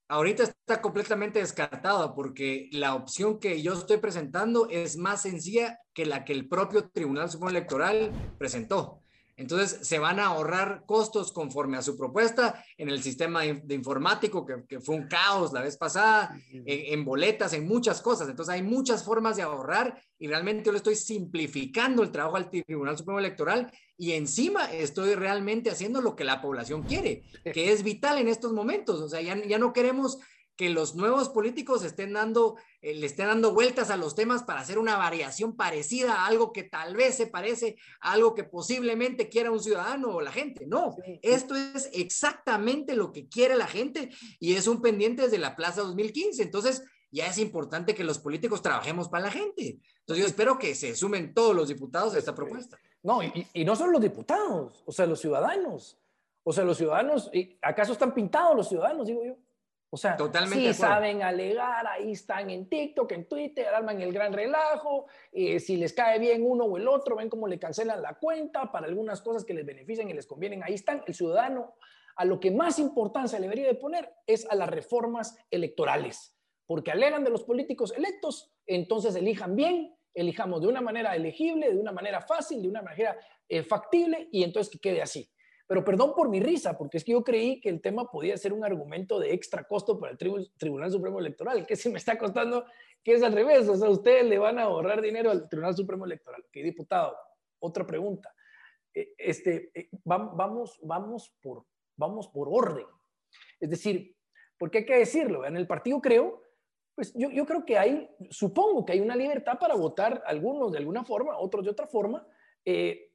ahorita 0.08 0.42
está 0.42 0.82
completamente 0.82 1.38
descartada 1.38 2.16
porque 2.16 2.68
la 2.72 2.96
opción 2.96 3.38
que 3.38 3.62
yo 3.62 3.74
estoy 3.74 3.98
presentando 3.98 4.68
es 4.68 4.96
más 4.96 5.22
sencilla 5.22 5.78
que 5.94 6.04
la 6.04 6.24
que 6.24 6.32
el 6.32 6.48
propio 6.48 6.90
Tribunal 6.90 7.30
Supremo 7.30 7.50
Electoral 7.50 8.10
presentó. 8.38 9.04
Entonces, 9.36 9.86
se 9.86 9.98
van 9.98 10.20
a 10.20 10.26
ahorrar 10.26 10.84
costos 10.86 11.32
conforme 11.32 11.76
a 11.76 11.82
su 11.82 11.96
propuesta 11.96 12.64
en 12.76 12.90
el 12.90 13.02
sistema 13.02 13.42
de, 13.42 13.74
informático, 13.74 14.46
que, 14.46 14.80
fue 14.80 14.94
un 14.94 15.08
caos 15.08 15.52
la 15.52 15.62
vez 15.62 15.76
pasada, 15.76 16.36
en, 16.52 17.04
boletas, 17.04 17.52
en 17.54 17.66
muchas 17.66 18.02
cosas. 18.02 18.28
Entonces, 18.28 18.54
hay 18.54 18.62
muchas 18.62 19.04
formas 19.04 19.36
de 19.36 19.42
ahorrar 19.42 20.00
y 20.18 20.28
realmente 20.28 20.64
yo 20.66 20.72
le 20.72 20.78
estoy 20.78 20.96
simplificando 20.96 22.02
el 22.02 22.12
trabajo 22.12 22.36
al 22.36 22.50
Tribunal 22.50 22.98
Supremo 22.98 23.18
Electoral 23.18 23.72
y 23.96 24.12
encima 24.12 24.70
estoy 24.72 25.14
realmente 25.14 25.70
haciendo 25.70 26.00
lo 26.00 26.14
que 26.14 26.24
la 26.24 26.42
población 26.42 26.82
quiere, 26.82 27.22
que 27.52 27.72
es 27.72 27.82
vital 27.82 28.18
en 28.18 28.28
estos 28.28 28.52
momentos. 28.52 29.00
O 29.00 29.08
sea, 29.08 29.20
ya, 29.20 29.36
ya 29.46 29.58
no 29.58 29.72
queremos 29.72 30.18
que 30.62 30.70
los 30.70 30.94
nuevos 30.94 31.28
políticos 31.28 31.82
estén 31.82 32.12
dando, 32.12 32.54
eh, 32.82 32.94
le 32.94 33.06
estén 33.06 33.26
dando 33.26 33.52
vueltas 33.52 33.90
a 33.90 33.96
los 33.96 34.14
temas 34.14 34.44
para 34.44 34.60
hacer 34.60 34.78
una 34.78 34.96
variación 34.96 35.56
parecida 35.56 36.14
a 36.14 36.26
algo 36.28 36.52
que 36.52 36.62
tal 36.62 36.94
vez 36.94 37.16
se 37.16 37.26
parece 37.26 37.74
a 38.00 38.12
algo 38.12 38.32
que 38.32 38.44
posiblemente 38.44 39.28
quiera 39.28 39.50
un 39.50 39.58
ciudadano 39.58 40.10
o 40.14 40.20
la 40.20 40.30
gente. 40.30 40.64
No, 40.68 40.94
esto 41.20 41.56
es 41.56 41.90
exactamente 41.92 42.94
lo 42.94 43.10
que 43.10 43.26
quiere 43.26 43.56
la 43.56 43.66
gente 43.66 44.10
y 44.38 44.54
es 44.54 44.68
un 44.68 44.80
pendiente 44.80 45.22
desde 45.22 45.38
la 45.38 45.56
Plaza 45.56 45.82
2015. 45.82 46.44
Entonces, 46.44 46.84
ya 47.10 47.26
es 47.26 47.38
importante 47.38 47.96
que 47.96 48.04
los 48.04 48.20
políticos 48.20 48.62
trabajemos 48.62 49.08
para 49.08 49.24
la 49.24 49.32
gente. 49.32 49.80
Entonces, 49.98 50.22
yo 50.22 50.28
espero 50.28 50.60
que 50.60 50.76
se 50.76 50.94
sumen 50.94 51.34
todos 51.34 51.56
los 51.56 51.66
diputados 51.66 52.14
a 52.14 52.20
esta 52.20 52.36
propuesta. 52.36 52.78
No, 53.02 53.20
y, 53.20 53.48
y 53.52 53.64
no 53.64 53.74
solo 53.74 53.90
los 53.90 54.00
diputados, 54.00 54.84
o 54.86 54.92
sea, 54.92 55.06
los 55.06 55.20
ciudadanos. 55.20 55.98
O 56.44 56.52
sea, 56.52 56.62
los 56.62 56.76
ciudadanos, 56.76 57.32
¿acaso 57.60 57.94
están 57.94 58.14
pintados 58.14 58.56
los 58.56 58.68
ciudadanos, 58.68 59.08
digo 59.08 59.24
yo? 59.24 59.36
O 59.94 59.98
sea, 59.98 60.16
Totalmente 60.16 60.72
sí 60.72 60.80
saben 60.80 61.22
alegar, 61.22 61.86
ahí 61.86 62.12
están 62.12 62.48
en 62.48 62.66
TikTok, 62.66 63.12
en 63.12 63.28
Twitter, 63.28 63.66
arman 63.66 64.00
el 64.00 64.10
gran 64.10 64.32
relajo, 64.32 65.04
eh, 65.30 65.60
si 65.60 65.76
les 65.76 65.92
cae 65.92 66.18
bien 66.18 66.42
uno 66.42 66.64
o 66.64 66.78
el 66.78 66.88
otro, 66.88 67.16
ven 67.16 67.28
cómo 67.28 67.46
le 67.46 67.58
cancelan 67.58 68.00
la 68.00 68.14
cuenta 68.14 68.72
para 68.72 68.86
algunas 68.86 69.20
cosas 69.20 69.44
que 69.44 69.52
les 69.52 69.66
benefician 69.66 70.08
y 70.08 70.14
les 70.14 70.26
convienen, 70.26 70.62
ahí 70.62 70.72
están. 70.72 71.04
El 71.06 71.12
ciudadano 71.12 71.74
a 72.16 72.24
lo 72.24 72.40
que 72.40 72.50
más 72.50 72.78
importancia 72.78 73.38
le 73.38 73.44
debería 73.44 73.66
de 73.66 73.74
poner 73.74 74.10
es 74.26 74.48
a 74.48 74.54
las 74.54 74.70
reformas 74.70 75.36
electorales, 75.50 76.38
porque 76.64 76.90
alegan 76.90 77.22
de 77.22 77.28
los 77.28 77.44
políticos 77.44 77.92
electos, 77.94 78.50
entonces 78.64 79.14
elijan 79.14 79.54
bien, 79.54 79.94
elijamos 80.14 80.62
de 80.62 80.68
una 80.68 80.80
manera 80.80 81.14
elegible, 81.14 81.70
de 81.70 81.78
una 81.78 81.92
manera 81.92 82.22
fácil, 82.22 82.62
de 82.62 82.68
una 82.68 82.80
manera 82.80 83.14
eh, 83.46 83.62
factible 83.62 84.30
y 84.32 84.42
entonces 84.42 84.72
que 84.72 84.78
quede 84.78 85.02
así. 85.02 85.30
Pero 85.72 85.86
perdón 85.86 86.12
por 86.14 86.28
mi 86.28 86.38
risa, 86.38 86.76
porque 86.76 86.98
es 86.98 87.04
que 87.04 87.12
yo 87.12 87.24
creí 87.24 87.58
que 87.58 87.70
el 87.70 87.80
tema 87.80 88.04
podía 88.04 88.36
ser 88.36 88.52
un 88.52 88.62
argumento 88.62 89.18
de 89.18 89.32
extra 89.32 89.64
costo 89.64 89.98
para 89.98 90.12
el 90.12 90.18
Tribunal 90.58 90.90
Supremo 90.90 91.18
Electoral, 91.18 91.64
que 91.64 91.76
si 91.76 91.88
me 91.88 91.96
está 91.96 92.18
costando, 92.18 92.66
que 93.02 93.14
es 93.14 93.22
al 93.22 93.32
revés, 93.32 93.66
o 93.66 93.74
sea, 93.74 93.88
ustedes 93.88 94.26
le 94.26 94.36
van 94.36 94.58
a 94.58 94.64
ahorrar 94.64 95.00
dinero 95.00 95.30
al 95.30 95.48
Tribunal 95.48 95.74
Supremo 95.74 96.04
Electoral. 96.04 96.44
Que 96.52 96.62
diputado, 96.62 97.16
otra 97.58 97.86
pregunta. 97.86 98.34
Eh, 98.92 99.14
este, 99.16 99.70
eh, 99.72 99.88
vamos, 100.04 100.78
vamos, 100.82 101.34
por, 101.40 101.64
vamos 101.96 102.28
por 102.28 102.48
orden. 102.50 102.84
Es 103.58 103.70
decir, 103.70 104.14
porque 104.58 104.80
hay 104.80 104.84
que 104.84 104.98
decirlo, 104.98 105.46
en 105.46 105.56
el 105.56 105.66
partido 105.66 106.02
creo, 106.02 106.42
pues 106.94 107.14
yo, 107.14 107.30
yo 107.30 107.46
creo 107.46 107.64
que 107.64 107.78
hay, 107.78 108.10
supongo 108.28 108.84
que 108.84 108.92
hay 108.92 109.00
una 109.00 109.16
libertad 109.16 109.58
para 109.58 109.74
votar 109.74 110.22
algunos 110.26 110.70
de 110.70 110.76
alguna 110.80 111.02
forma, 111.02 111.38
otros 111.38 111.64
de 111.64 111.70
otra 111.70 111.86
forma, 111.86 112.26
eh, 112.62 113.11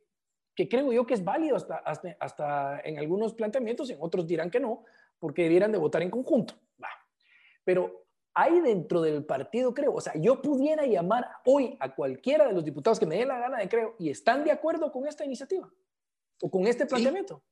que 0.58 0.68
creo 0.68 0.92
yo 0.92 1.06
que 1.06 1.14
es 1.14 1.24
válido 1.24 1.56
hasta, 1.56 1.76
hasta, 2.20 2.80
en 2.80 2.98
algunos 2.98 3.36
planteamientos, 3.36 3.92
en 3.92 4.00
otros 4.02 4.26
dirán 4.26 4.50
que 4.50 4.60
no, 4.60 4.86
porque 5.20 5.44
debieran 5.44 5.72
de 5.72 5.78
votar 5.78 6.02
en 6.02 6.10
conjunto. 6.10 6.56
Pero 7.64 8.08
hay 8.34 8.60
dentro 8.62 9.02
del 9.02 9.24
partido, 9.24 9.74
creo, 9.74 9.94
o 9.94 10.02
sea, 10.02 10.14
yo 10.16 10.42
pudiera 10.42 10.86
llamar 10.88 11.28
hoy 11.46 11.78
a 11.80 11.94
cualquiera 11.94 12.48
de 12.48 12.54
los 12.54 12.66
diputados 12.66 13.00
que 13.00 13.06
me 13.06 13.18
dé 13.18 13.26
la 13.26 13.38
gana 13.38 13.60
de 13.60 13.70
creo 13.70 13.96
y 14.00 14.10
están 14.10 14.44
de 14.44 14.52
acuerdo 14.52 14.92
con 14.92 15.08
esta 15.08 15.24
iniciativa 15.24 15.72
o 16.42 16.50
con 16.50 16.66
este 16.66 16.88
planteamiento. 16.88 17.44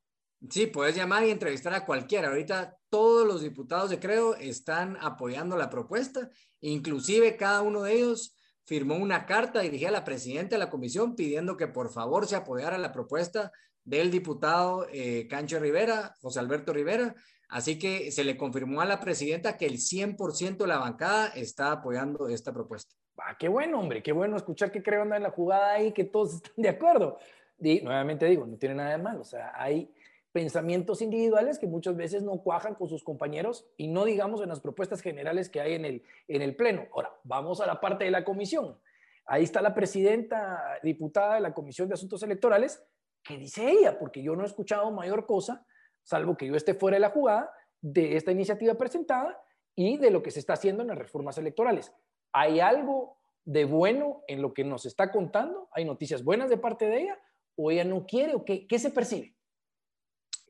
Sí, 0.49 0.65
puedes 0.67 0.95
llamar 0.95 1.23
y 1.25 1.29
entrevistar 1.29 1.73
a 1.73 1.85
cualquiera. 1.85 2.29
Ahorita 2.29 2.77
todos 2.89 3.27
los 3.27 3.41
diputados 3.41 3.89
de 3.89 3.99
Creo 3.99 4.35
están 4.35 4.97
apoyando 4.99 5.57
la 5.57 5.69
propuesta, 5.69 6.29
inclusive 6.61 7.37
cada 7.37 7.61
uno 7.61 7.83
de 7.83 7.93
ellos 7.93 8.34
firmó 8.65 8.95
una 8.95 9.25
carta 9.25 9.61
dirigida 9.61 9.89
a 9.89 9.93
la 9.93 10.03
presidenta 10.03 10.55
de 10.55 10.59
la 10.59 10.69
comisión 10.69 11.15
pidiendo 11.15 11.55
que 11.55 11.67
por 11.67 11.91
favor 11.91 12.27
se 12.27 12.35
apoyara 12.35 12.77
la 12.77 12.91
propuesta 12.91 13.51
del 13.83 14.09
diputado 14.11 14.87
eh, 14.91 15.27
Cancho 15.29 15.59
Rivera, 15.59 16.15
José 16.21 16.39
Alberto 16.39 16.73
Rivera. 16.73 17.15
Así 17.47 17.77
que 17.77 18.11
se 18.11 18.23
le 18.23 18.37
confirmó 18.37 18.81
a 18.81 18.85
la 18.85 18.99
presidenta 18.99 19.55
que 19.55 19.67
el 19.67 19.77
100% 19.77 20.57
de 20.57 20.67
la 20.67 20.79
bancada 20.79 21.27
está 21.27 21.71
apoyando 21.71 22.27
esta 22.27 22.51
propuesta. 22.51 22.95
Ah, 23.17 23.37
qué 23.37 23.47
bueno, 23.47 23.79
hombre, 23.79 24.03
qué 24.03 24.11
bueno 24.11 24.35
escuchar 24.35 24.71
que 24.71 24.83
creo 24.83 25.03
anda 25.03 25.15
en 25.15 25.23
la 25.23 25.29
jugada 25.29 25.73
ahí, 25.73 25.93
que 25.93 26.03
todos 26.03 26.33
están 26.35 26.53
de 26.57 26.69
acuerdo. 26.69 27.19
Y 27.59 27.81
nuevamente 27.81 28.25
digo, 28.25 28.45
no 28.45 28.57
tiene 28.57 28.75
nada 28.75 28.91
de 28.91 28.97
malo, 28.97 29.21
o 29.21 29.25
sea, 29.25 29.53
hay 29.55 29.93
pensamientos 30.35 31.01
individuales 31.01 31.57
que 31.57 31.65
muchas 31.65 31.95
veces 31.95 32.21
no 32.21 32.43
cuajan 32.43 32.75
con 32.75 32.89
sus 32.89 33.05
compañeros 33.05 33.65
y 33.77 33.87
no 33.87 34.03
digamos 34.03 34.41
en 34.41 34.49
las 34.49 34.59
propuestas 34.59 34.99
generales 34.99 35.47
que 35.47 35.61
hay 35.61 35.75
en 35.75 35.85
el, 35.85 36.03
en 36.27 36.41
el 36.41 36.57
Pleno. 36.57 36.87
Ahora, 36.93 37.15
vamos 37.23 37.61
a 37.61 37.65
la 37.65 37.79
parte 37.79 38.03
de 38.03 38.11
la 38.11 38.25
comisión. 38.25 38.77
Ahí 39.25 39.43
está 39.43 39.61
la 39.61 39.73
presidenta 39.73 40.61
diputada 40.83 41.35
de 41.35 41.39
la 41.39 41.53
Comisión 41.53 41.87
de 41.87 41.93
Asuntos 41.93 42.21
Electorales. 42.21 42.85
¿Qué 43.23 43.37
dice 43.37 43.71
ella? 43.71 43.97
Porque 43.97 44.21
yo 44.21 44.35
no 44.35 44.43
he 44.43 44.45
escuchado 44.45 44.91
mayor 44.91 45.25
cosa, 45.25 45.65
salvo 46.03 46.35
que 46.35 46.47
yo 46.47 46.55
esté 46.57 46.73
fuera 46.73 46.95
de 46.95 46.99
la 46.99 47.11
jugada, 47.11 47.49
de 47.79 48.17
esta 48.17 48.33
iniciativa 48.33 48.73
presentada 48.73 49.41
y 49.73 49.97
de 49.99 50.11
lo 50.11 50.21
que 50.21 50.31
se 50.31 50.39
está 50.39 50.51
haciendo 50.51 50.81
en 50.81 50.89
las 50.89 50.97
reformas 50.97 51.37
electorales. 51.37 51.93
¿Hay 52.33 52.59
algo 52.59 53.19
de 53.45 53.63
bueno 53.63 54.21
en 54.27 54.41
lo 54.41 54.53
que 54.53 54.65
nos 54.65 54.85
está 54.85 55.13
contando? 55.13 55.69
¿Hay 55.71 55.85
noticias 55.85 56.25
buenas 56.25 56.49
de 56.49 56.57
parte 56.57 56.87
de 56.89 57.03
ella? 57.03 57.19
¿O 57.55 57.71
ella 57.71 57.85
no 57.85 58.05
quiere? 58.05 58.35
¿O 58.35 58.43
qué, 58.43 58.67
qué 58.67 58.79
se 58.79 58.89
percibe? 58.89 59.34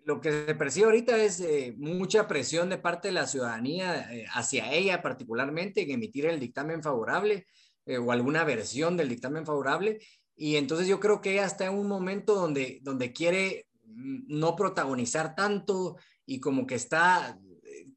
Lo 0.06 0.22
que 0.22 0.46
se 0.46 0.56
percibe 0.56 0.86
ahorita 0.86 1.18
es 1.18 1.40
eh, 1.40 1.74
mucha 1.78 2.28
presión 2.28 2.70
de 2.70 2.78
parte 2.78 3.08
de 3.08 3.14
la 3.16 3.26
ciudadanía 3.26 4.14
eh, 4.14 4.26
hacia 4.32 4.72
ella 4.72 5.02
particularmente 5.02 5.82
en 5.82 5.92
emitir 5.92 6.28
el 6.28 6.40
dictamen 6.40 6.84
favorable 6.84 7.48
eh, 7.88 7.98
o 7.98 8.12
alguna 8.12 8.44
versión 8.44 8.96
del 8.98 9.10
dictamen 9.10 9.46
favorable. 9.46 10.00
Y 10.36 10.58
entonces 10.58 10.88
yo 10.88 11.00
creo 11.00 11.22
que 11.22 11.34
ella 11.34 11.46
está 11.46 11.66
en 11.66 11.74
un 11.74 11.88
momento 11.88 12.36
donde, 12.36 12.80
donde 12.84 13.14
quiere 13.14 13.68
mm, 13.84 14.26
no 14.28 14.56
protagonizar 14.56 15.34
tanto 15.34 15.98
y 16.24 16.40
como 16.40 16.68
que 16.68 16.76
está, 16.76 17.40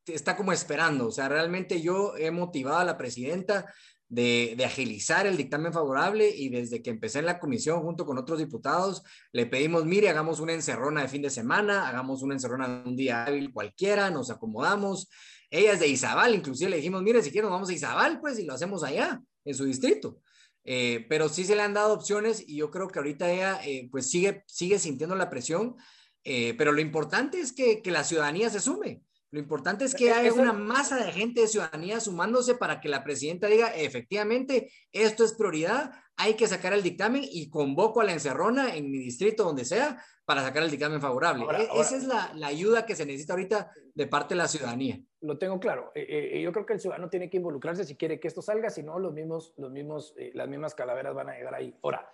está 0.06 0.34
como 0.34 0.52
esperando. 0.52 1.08
O 1.08 1.12
sea, 1.12 1.28
realmente 1.28 1.82
yo 1.82 2.16
he 2.16 2.30
motivado 2.30 2.78
a 2.78 2.84
la 2.84 2.96
presidenta 2.96 3.66
de, 4.08 4.56
agilizar 4.64 5.26
el 5.26 5.36
dictamen 5.36 5.72
favorable 5.72 6.28
y 6.28 6.48
desde 6.48 6.82
que 6.82 6.90
empecé 6.90 7.18
en 7.18 7.26
la 7.26 7.38
comisión 7.38 7.82
junto 7.82 8.06
con 8.06 8.18
otros 8.18 8.38
diputados, 8.38 9.02
le 9.32 9.46
pedimos, 9.46 9.84
mire, 9.84 10.08
hagamos 10.08 10.40
una 10.40 10.54
encerrona 10.54 11.02
de 11.02 11.08
fin 11.08 11.22
de 11.22 11.30
semana, 11.30 11.88
hagamos 11.88 12.22
una 12.22 12.34
encerrona 12.34 12.68
de 12.68 12.88
un 12.88 12.96
día 12.96 13.24
hábil 13.24 13.52
cualquiera, 13.52 14.10
nos 14.10 14.30
acomodamos. 14.30 15.08
Ella 15.50 15.72
es 15.72 15.80
de 15.80 15.88
Izabal, 15.88 16.34
inclusive 16.34 16.70
le 16.70 16.76
dijimos, 16.76 17.02
mire, 17.02 17.22
si 17.22 17.30
quieren 17.30 17.50
vamos 17.50 17.68
a 17.68 17.72
Izabal, 17.72 18.20
pues, 18.20 18.38
y 18.38 18.44
lo 18.44 18.54
hacemos 18.54 18.82
allá, 18.82 19.20
en 19.44 19.54
su 19.54 19.64
distrito. 19.64 20.20
Eh, 20.64 21.06
pero 21.08 21.28
sí 21.28 21.44
se 21.44 21.56
le 21.56 21.62
han 21.62 21.72
dado 21.72 21.94
opciones 21.94 22.44
y 22.46 22.56
yo 22.56 22.70
creo 22.70 22.88
que 22.88 22.98
ahorita 22.98 23.30
ella 23.30 23.60
eh, 23.64 23.88
pues 23.90 24.10
sigue, 24.10 24.44
sigue 24.46 24.78
sintiendo 24.78 25.16
la 25.16 25.30
presión, 25.30 25.76
eh, 26.24 26.54
pero 26.58 26.72
lo 26.72 26.82
importante 26.82 27.40
es 27.40 27.54
que, 27.54 27.80
que 27.80 27.90
la 27.90 28.04
ciudadanía 28.04 28.50
se 28.50 28.60
sume. 28.60 29.00
Lo 29.30 29.38
importante 29.38 29.84
es 29.84 29.94
que 29.94 30.10
haya 30.10 30.32
una 30.32 30.54
masa 30.54 30.96
de 30.96 31.12
gente 31.12 31.42
de 31.42 31.48
ciudadanía 31.48 32.00
sumándose 32.00 32.54
para 32.54 32.80
que 32.80 32.88
la 32.88 33.04
presidenta 33.04 33.46
diga, 33.46 33.68
efectivamente, 33.74 34.72
esto 34.90 35.22
es 35.22 35.34
prioridad, 35.34 35.92
hay 36.16 36.34
que 36.34 36.46
sacar 36.46 36.72
el 36.72 36.82
dictamen 36.82 37.22
y 37.24 37.50
convoco 37.50 38.00
a 38.00 38.04
la 38.04 38.12
encerrona 38.12 38.74
en 38.74 38.90
mi 38.90 38.98
distrito, 38.98 39.44
donde 39.44 39.66
sea, 39.66 40.02
para 40.24 40.42
sacar 40.42 40.62
el 40.62 40.70
dictamen 40.70 41.00
favorable. 41.00 41.44
E, 41.58 41.68
esa 41.78 41.96
es 41.96 42.04
la, 42.04 42.32
ayuda 42.42 42.86
que 42.86 42.96
se 42.96 43.04
necesita 43.04 43.34
ahorita 43.34 43.70
de 43.94 44.06
parte 44.06 44.34
de 44.34 44.38
la 44.38 44.48
ciudadanía. 44.48 44.98
Lo 45.20 45.36
tengo 45.36 45.60
claro. 45.60 45.92
Eh, 45.94 46.30
eh, 46.32 46.40
yo 46.40 46.50
creo 46.50 46.64
que 46.64 46.72
el 46.72 46.80
ciudadano 46.80 47.10
tiene 47.10 47.28
que 47.28 47.36
involucrarse 47.36 47.84
si 47.84 47.96
quiere 47.96 48.18
que 48.18 48.28
esto 48.28 48.40
salga, 48.40 48.70
si 48.70 48.82
no, 48.82 48.98
los 48.98 49.12
mismos, 49.12 49.52
los 49.58 49.70
mismos, 49.70 50.14
eh, 50.16 50.30
las 50.32 50.48
mismas 50.48 50.74
calaveras 50.74 51.14
van 51.14 51.28
a 51.28 51.34
llegar 51.34 51.54
ahí. 51.54 51.74
Ahora, 51.82 52.10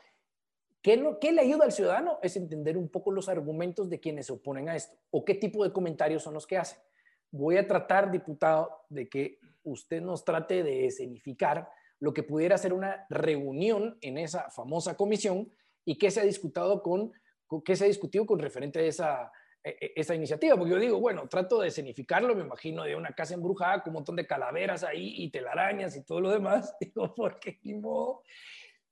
¿Qué, 0.82 1.02
¿Qué, 1.18 1.32
le 1.32 1.40
ayuda 1.40 1.64
al 1.64 1.72
ciudadano? 1.72 2.18
Es 2.22 2.36
entender 2.36 2.76
un 2.76 2.90
poco 2.90 3.10
los 3.10 3.30
argumentos 3.30 3.88
de 3.88 4.00
quienes 4.00 4.26
se 4.26 4.34
oponen 4.34 4.68
a 4.68 4.76
esto 4.76 4.98
o 5.10 5.24
qué 5.24 5.34
tipo 5.34 5.64
de 5.64 5.72
comentarios 5.72 6.22
son 6.22 6.34
los 6.34 6.46
que 6.46 6.58
hacen 6.58 6.78
voy 7.34 7.56
a 7.56 7.66
tratar, 7.66 8.12
diputado, 8.12 8.84
de 8.88 9.08
que 9.08 9.40
usted 9.64 10.00
nos 10.00 10.24
trate 10.24 10.62
de 10.62 10.86
escenificar 10.86 11.68
lo 11.98 12.14
que 12.14 12.22
pudiera 12.22 12.56
ser 12.56 12.72
una 12.72 13.06
reunión 13.10 13.98
en 14.02 14.18
esa 14.18 14.50
famosa 14.50 14.96
comisión 14.96 15.50
y 15.84 15.98
que 15.98 16.12
se 16.12 16.20
ha 16.20 16.24
discutido 16.24 16.80
con, 16.80 17.12
que 17.64 17.74
se 17.74 17.84
ha 17.84 17.88
discutido 17.88 18.24
con 18.24 18.38
referente 18.38 18.78
a 18.78 18.82
esa, 18.82 19.32
e, 19.64 19.70
e, 19.80 19.92
esa 19.96 20.14
iniciativa, 20.14 20.56
porque 20.56 20.72
yo 20.72 20.78
digo, 20.78 21.00
bueno, 21.00 21.28
trato 21.28 21.60
de 21.60 21.68
escenificarlo, 21.68 22.36
me 22.36 22.44
imagino 22.44 22.84
de 22.84 22.94
una 22.94 23.12
casa 23.12 23.34
embrujada 23.34 23.82
con 23.82 23.90
un 23.90 23.94
montón 23.94 24.16
de 24.16 24.28
calaveras 24.28 24.84
ahí 24.84 25.14
y 25.16 25.30
telarañas 25.30 25.96
y 25.96 26.04
todo 26.04 26.20
lo 26.20 26.30
demás, 26.30 26.76
digo, 26.80 27.14
porque, 27.16 27.58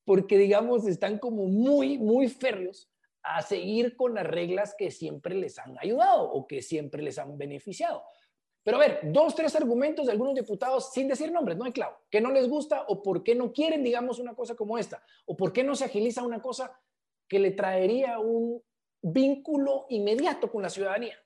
porque 0.04 0.37
digamos, 0.37 0.84
están 0.88 1.18
como 1.18 1.46
muy, 1.46 1.96
muy 1.96 2.28
férreos 2.28 2.90
a 3.22 3.40
seguir 3.42 3.94
con 3.94 4.14
las 4.14 4.26
reglas 4.26 4.75
que 4.76 4.90
siempre 4.90 5.37
les 5.37 5.61
han 5.61 5.78
ayudado 5.78 6.25
o 6.25 6.46
que 6.49 6.61
siempre 6.61 7.02
les 7.02 7.18
han 7.18 7.38
beneficiado. 7.38 8.02
Pero 8.64 8.76
a 8.76 8.81
ver, 8.81 9.00
dos, 9.02 9.35
tres 9.35 9.57
argumentos 9.57 10.07
de 10.07 10.12
algunos 10.12 10.35
diputados, 10.35 10.92
sin 10.92 11.09
decir 11.09 11.33
nombres, 11.33 11.57
no 11.57 11.64
hay 11.64 11.73
clavo, 11.73 11.99
que 12.11 12.21
no 12.21 12.31
les 12.31 12.49
gusta 12.49 12.85
o 12.88 13.02
por 13.02 13.25
qué 13.25 13.35
no 13.35 13.52
quieren, 13.52 13.83
digamos, 13.83 14.19
una 14.19 14.35
cosa 14.35 14.54
como 14.54 14.78
esta, 14.78 15.02
o 15.26 15.37
por 15.37 15.52
qué 15.52 15.64
no 15.64 15.75
se 15.75 15.85
agiliza 15.85 16.23
una 16.23 16.40
cosa 16.40 16.78
que 17.28 17.40
le 17.40 17.50
traería 17.52 18.19
un 18.19 18.62
vínculo 19.02 19.87
inmediato 19.88 20.50
con 20.50 20.62
la 20.62 20.71
ciudadanía. 20.71 21.16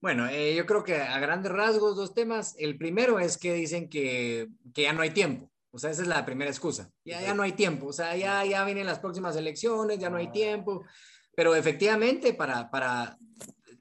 Bueno, 0.00 0.28
eh, 0.28 0.54
yo 0.54 0.64
creo 0.64 0.84
que 0.84 0.96
a 0.96 1.18
grandes 1.18 1.50
rasgos 1.50 1.96
dos 1.96 2.14
temas. 2.14 2.54
El 2.58 2.78
primero 2.78 3.18
es 3.18 3.36
que 3.36 3.52
dicen 3.52 3.88
que, 3.88 4.48
que, 4.72 4.82
ya 4.82 4.92
no 4.92 5.02
hay 5.02 5.10
tiempo. 5.10 5.50
O 5.72 5.78
sea, 5.78 5.90
esa 5.90 6.02
es 6.02 6.08
la 6.08 6.24
primera 6.24 6.50
excusa. 6.50 6.90
Ya, 7.04 7.20
ya 7.20 7.34
no 7.34 7.42
hay 7.42 7.52
tiempo. 7.52 7.88
O 7.88 7.92
sea, 7.92 8.16
ya, 8.16 8.44
ya 8.44 8.64
vienen 8.64 8.86
las 8.86 9.00
próximas 9.00 9.36
elecciones, 9.36 9.98
ya 9.98 10.08
no 10.08 10.16
hay 10.16 10.26
ah. 10.28 10.32
tiempo. 10.32 10.84
Pero 11.34 11.54
efectivamente, 11.54 12.32
para, 12.32 12.70
para 12.70 13.18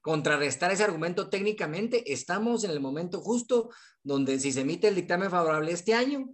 contrarrestar 0.07 0.71
ese 0.71 0.85
argumento 0.85 1.29
técnicamente, 1.29 2.13
estamos 2.13 2.63
en 2.63 2.71
el 2.71 2.79
momento 2.79 3.19
justo 3.19 3.71
donde 4.01 4.39
si 4.39 4.53
se 4.53 4.61
emite 4.61 4.87
el 4.87 4.95
dictamen 4.95 5.29
favorable 5.29 5.73
este 5.73 5.93
año, 5.93 6.29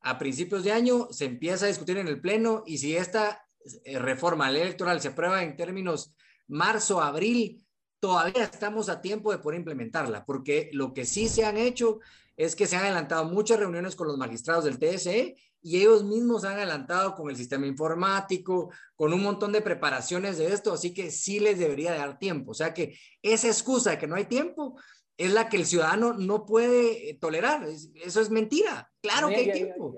a 0.00 0.18
principios 0.18 0.64
de 0.64 0.72
año 0.72 1.06
se 1.12 1.26
empieza 1.26 1.66
a 1.66 1.68
discutir 1.68 1.98
en 1.98 2.08
el 2.08 2.20
Pleno 2.20 2.64
y 2.66 2.78
si 2.78 2.96
esta 2.96 3.46
eh, 3.84 3.96
reforma 4.00 4.48
electoral 4.48 5.00
se 5.00 5.06
aprueba 5.06 5.44
en 5.44 5.56
términos 5.56 6.16
marzo, 6.48 7.00
abril, 7.00 7.64
todavía 8.00 8.42
estamos 8.42 8.88
a 8.88 9.00
tiempo 9.00 9.30
de 9.30 9.38
poder 9.38 9.60
implementarla, 9.60 10.24
porque 10.24 10.68
lo 10.72 10.92
que 10.92 11.04
sí 11.04 11.28
se 11.28 11.44
han 11.44 11.58
hecho 11.58 12.00
es 12.36 12.56
que 12.56 12.66
se 12.66 12.76
han 12.76 12.84
adelantado 12.84 13.24
muchas 13.24 13.58
reuniones 13.58 13.96
con 13.96 14.08
los 14.08 14.16
magistrados 14.16 14.64
del 14.64 14.78
TSE 14.78 15.36
y 15.62 15.76
ellos 15.76 16.02
mismos 16.04 16.44
han 16.44 16.56
adelantado 16.56 17.14
con 17.14 17.30
el 17.30 17.36
sistema 17.36 17.66
informático, 17.66 18.70
con 18.96 19.12
un 19.12 19.22
montón 19.22 19.52
de 19.52 19.60
preparaciones 19.60 20.38
de 20.38 20.52
esto, 20.52 20.72
así 20.72 20.92
que 20.92 21.10
sí 21.10 21.38
les 21.38 21.58
debería 21.58 21.94
dar 21.94 22.18
tiempo. 22.18 22.50
O 22.50 22.54
sea 22.54 22.74
que 22.74 22.96
esa 23.22 23.46
excusa 23.46 23.90
de 23.90 23.98
que 23.98 24.08
no 24.08 24.16
hay 24.16 24.24
tiempo 24.24 24.76
es 25.16 25.32
la 25.32 25.48
que 25.48 25.56
el 25.56 25.66
ciudadano 25.66 26.14
no 26.14 26.44
puede 26.44 27.10
eh, 27.10 27.14
tolerar. 27.14 27.64
Eso 27.64 28.20
es 28.20 28.30
mentira. 28.30 28.90
Claro 29.00 29.28
que 29.28 29.36
hay 29.36 29.52
tiempo. 29.52 29.94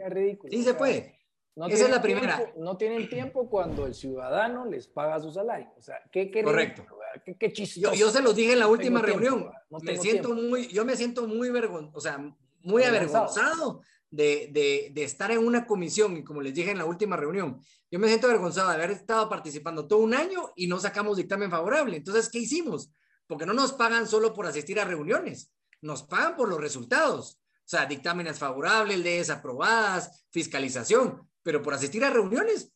Sí 0.51 0.63
se 0.63 0.75
puede. 0.75 1.19
esa 1.69 1.85
es 1.85 1.91
la 1.91 2.03
primera. 2.03 2.53
no 2.59 2.77
tienen 2.77 3.09
tiempo 3.09 3.49
cuando 3.49 3.87
el 3.87 3.95
ciudadano 3.95 4.67
les 4.67 4.87
paga 4.87 5.19
su 5.21 5.31
salario. 5.31 5.73
O 5.79 5.83
sea, 5.83 5.97
¿qué, 6.13 6.31
qué 6.31 6.43
Correcto. 6.43 6.85
Qué, 7.25 7.37
qué 7.39 7.53
chistoso. 7.53 7.95
Yo, 7.95 8.11
se 8.11 8.23
los 8.23 8.35
dije 8.35 8.53
en 8.53 8.61
la 8.61 8.69
última 8.69 9.03
reunión. 9.03 9.51
me 9.83 9.99
siento 9.99 10.35
muy, 10.35 10.69
yo 10.69 10.85
me 10.85 10.97
siento 10.97 11.27
muy 11.27 11.51
o 11.93 12.01
sea, 12.01 12.19
muy 12.63 12.83
avergonzado 12.83 13.83
de, 14.11 14.93
estar 14.97 15.31
en 15.31 15.39
una 15.39 15.67
comisión, 15.67 16.17
y 16.17 16.25
como 16.25 16.41
les 16.41 16.55
dije 16.55 16.71
en 16.71 16.79
la 16.79 16.85
última 16.85 17.17
reunión, 17.17 17.61
yo 17.91 17.99
me 17.99 18.09
siento 18.09 18.27
avergonzado 18.27 18.69
de 18.69 18.75
haber 18.75 18.91
estado 18.91 19.29
participando 19.29 19.87
todo 19.87 20.01
un 20.01 20.15
año 20.15 20.51
y 20.57 20.67
no 20.67 20.79
sacamos 20.79 21.17
dictamen 21.17 21.51
favorable. 21.51 21.97
Entonces, 21.97 22.29
¿qué 22.29 22.39
hicimos? 22.39 22.91
Porque 23.27 23.47
no 23.47 23.53
nos 23.53 23.73
pagan 23.73 24.07
solo 24.07 24.33
por 24.33 24.47
asistir 24.47 24.81
a 24.81 24.85
reuniones, 24.85 25.53
nos 25.81 26.03
pagan 26.03 26.37
por 26.37 26.49
los 26.49 26.61
resultados. 26.61 27.41
O 27.41 27.67
sea, 27.67 27.87
dictámenes 27.87 28.39
favorables, 28.39 28.99
leyes 28.99 29.31
aprobadas, 29.31 30.27
fiscalización, 30.31 31.27
pero 31.43 31.63
por 31.63 31.73
asistir 31.73 32.05
a 32.05 32.11
reuniones, 32.11 32.74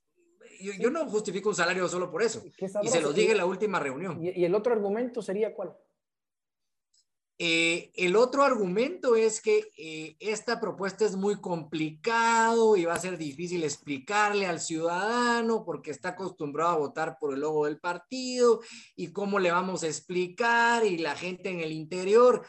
yo, 0.61 0.91
no 0.91 1.09
justifico 1.09 1.49
un 1.49 1.55
salario 1.55 1.89
solo 1.89 2.11
por 2.11 2.23
eso. 2.23 2.43
Y 2.83 2.89
se 2.89 3.01
lo 3.01 3.13
dije 3.13 3.33
en 3.33 3.39
la 3.39 3.47
última 3.47 3.79
reunión. 3.79 4.23
¿Y 4.23 4.45
el 4.45 4.55
otro 4.55 4.73
argumento 4.73 5.23
sería 5.23 5.55
cuál? 5.55 5.75
Eh, 7.41 7.93
el 7.95 8.17
otro 8.17 8.43
argumento 8.43 9.15
es 9.15 9.41
que 9.41 9.71
eh, 9.79 10.17
esta 10.19 10.61
propuesta 10.61 11.05
es 11.05 11.15
muy 11.15 11.41
complicado 11.41 12.77
y 12.77 12.85
va 12.85 12.95
a 12.95 12.99
ser 12.99 13.17
difícil 13.17 13.63
explicarle 13.63 14.45
al 14.45 14.59
ciudadano 14.59 15.65
porque 15.65 15.93
está 15.93 16.11
acostumbrado 16.11 16.71
a 16.73 16.79
votar 16.79 17.17
por 17.21 17.33
el 17.33 17.41
logo 17.41 17.67
del 17.67 17.79
partido 17.79 18.61
y 18.97 19.13
cómo 19.13 19.39
le 19.39 19.53
vamos 19.53 19.85
a 19.85 19.87
explicar 19.87 20.85
y 20.85 20.99
la 20.99 21.15
gente 21.15 21.49
en 21.51 21.61
el 21.61 21.71
interior. 21.71 22.45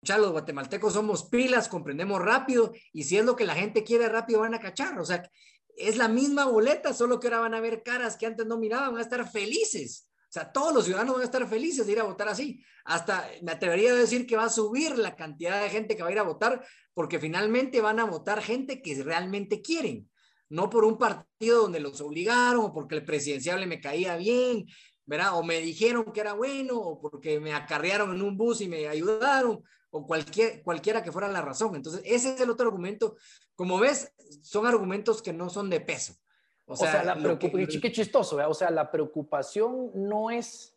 Ya 0.00 0.16
los 0.16 0.32
guatemaltecos 0.32 0.94
somos 0.94 1.24
pilas, 1.24 1.68
comprendemos 1.68 2.22
rápido 2.22 2.72
y 2.94 3.04
si 3.04 3.18
es 3.18 3.26
lo 3.26 3.36
que 3.36 3.44
la 3.44 3.54
gente 3.54 3.84
quiere 3.84 4.08
rápido 4.08 4.40
van 4.40 4.54
a 4.54 4.60
cachar. 4.60 4.98
O 4.98 5.04
sea, 5.04 5.30
es 5.76 5.96
la 5.96 6.08
misma 6.08 6.46
boleta, 6.46 6.92
solo 6.92 7.20
que 7.20 7.28
ahora 7.28 7.40
van 7.40 7.54
a 7.54 7.60
ver 7.60 7.82
caras 7.82 8.16
que 8.16 8.26
antes 8.26 8.46
no 8.46 8.58
miraban, 8.58 8.92
van 8.92 8.98
a 8.98 9.02
estar 9.02 9.30
felices. 9.30 10.08
O 10.28 10.32
sea, 10.34 10.50
todos 10.50 10.74
los 10.74 10.84
ciudadanos 10.84 11.14
van 11.14 11.22
a 11.22 11.26
estar 11.26 11.48
felices 11.48 11.86
de 11.86 11.92
ir 11.92 12.00
a 12.00 12.04
votar 12.04 12.28
así. 12.28 12.64
Hasta 12.84 13.30
me 13.42 13.52
atrevería 13.52 13.92
a 13.92 13.96
decir 13.96 14.26
que 14.26 14.36
va 14.36 14.44
a 14.44 14.50
subir 14.50 14.98
la 14.98 15.14
cantidad 15.14 15.62
de 15.62 15.70
gente 15.70 15.96
que 15.96 16.02
va 16.02 16.08
a 16.08 16.12
ir 16.12 16.18
a 16.18 16.24
votar 16.24 16.64
porque 16.92 17.18
finalmente 17.18 17.80
van 17.80 18.00
a 18.00 18.04
votar 18.04 18.42
gente 18.42 18.82
que 18.82 19.00
realmente 19.02 19.62
quieren, 19.62 20.10
no 20.48 20.70
por 20.70 20.84
un 20.84 20.98
partido 20.98 21.62
donde 21.62 21.80
los 21.80 22.00
obligaron 22.00 22.64
o 22.64 22.72
porque 22.72 22.96
el 22.96 23.04
presidenciable 23.04 23.66
me 23.66 23.80
caía 23.80 24.16
bien, 24.16 24.66
¿verdad? 25.06 25.38
O 25.38 25.42
me 25.42 25.60
dijeron 25.60 26.12
que 26.12 26.20
era 26.20 26.32
bueno 26.32 26.78
o 26.78 27.00
porque 27.00 27.40
me 27.40 27.52
acarrearon 27.52 28.14
en 28.14 28.22
un 28.22 28.36
bus 28.36 28.60
y 28.60 28.68
me 28.68 28.88
ayudaron 28.88 29.62
o 29.94 30.04
cualquier, 30.04 30.64
cualquiera 30.64 31.04
que 31.04 31.12
fuera 31.12 31.28
la 31.28 31.40
razón. 31.40 31.76
Entonces, 31.76 32.02
ese 32.04 32.34
es 32.34 32.40
el 32.40 32.50
otro 32.50 32.66
argumento. 32.66 33.14
Como 33.54 33.78
ves, 33.78 34.12
son 34.42 34.66
argumentos 34.66 35.22
que 35.22 35.32
no 35.32 35.48
son 35.48 35.70
de 35.70 35.80
peso. 35.80 36.14
O 36.66 36.74
sea, 36.74 37.04
la 37.04 37.14
preocupación, 37.14 37.80
qué 37.80 37.92
chistoso, 37.92 38.36
o 38.48 38.54
sea, 38.54 38.70
la 38.70 38.90
preocupación 38.90 39.92
no 39.94 40.30
es 40.32 40.76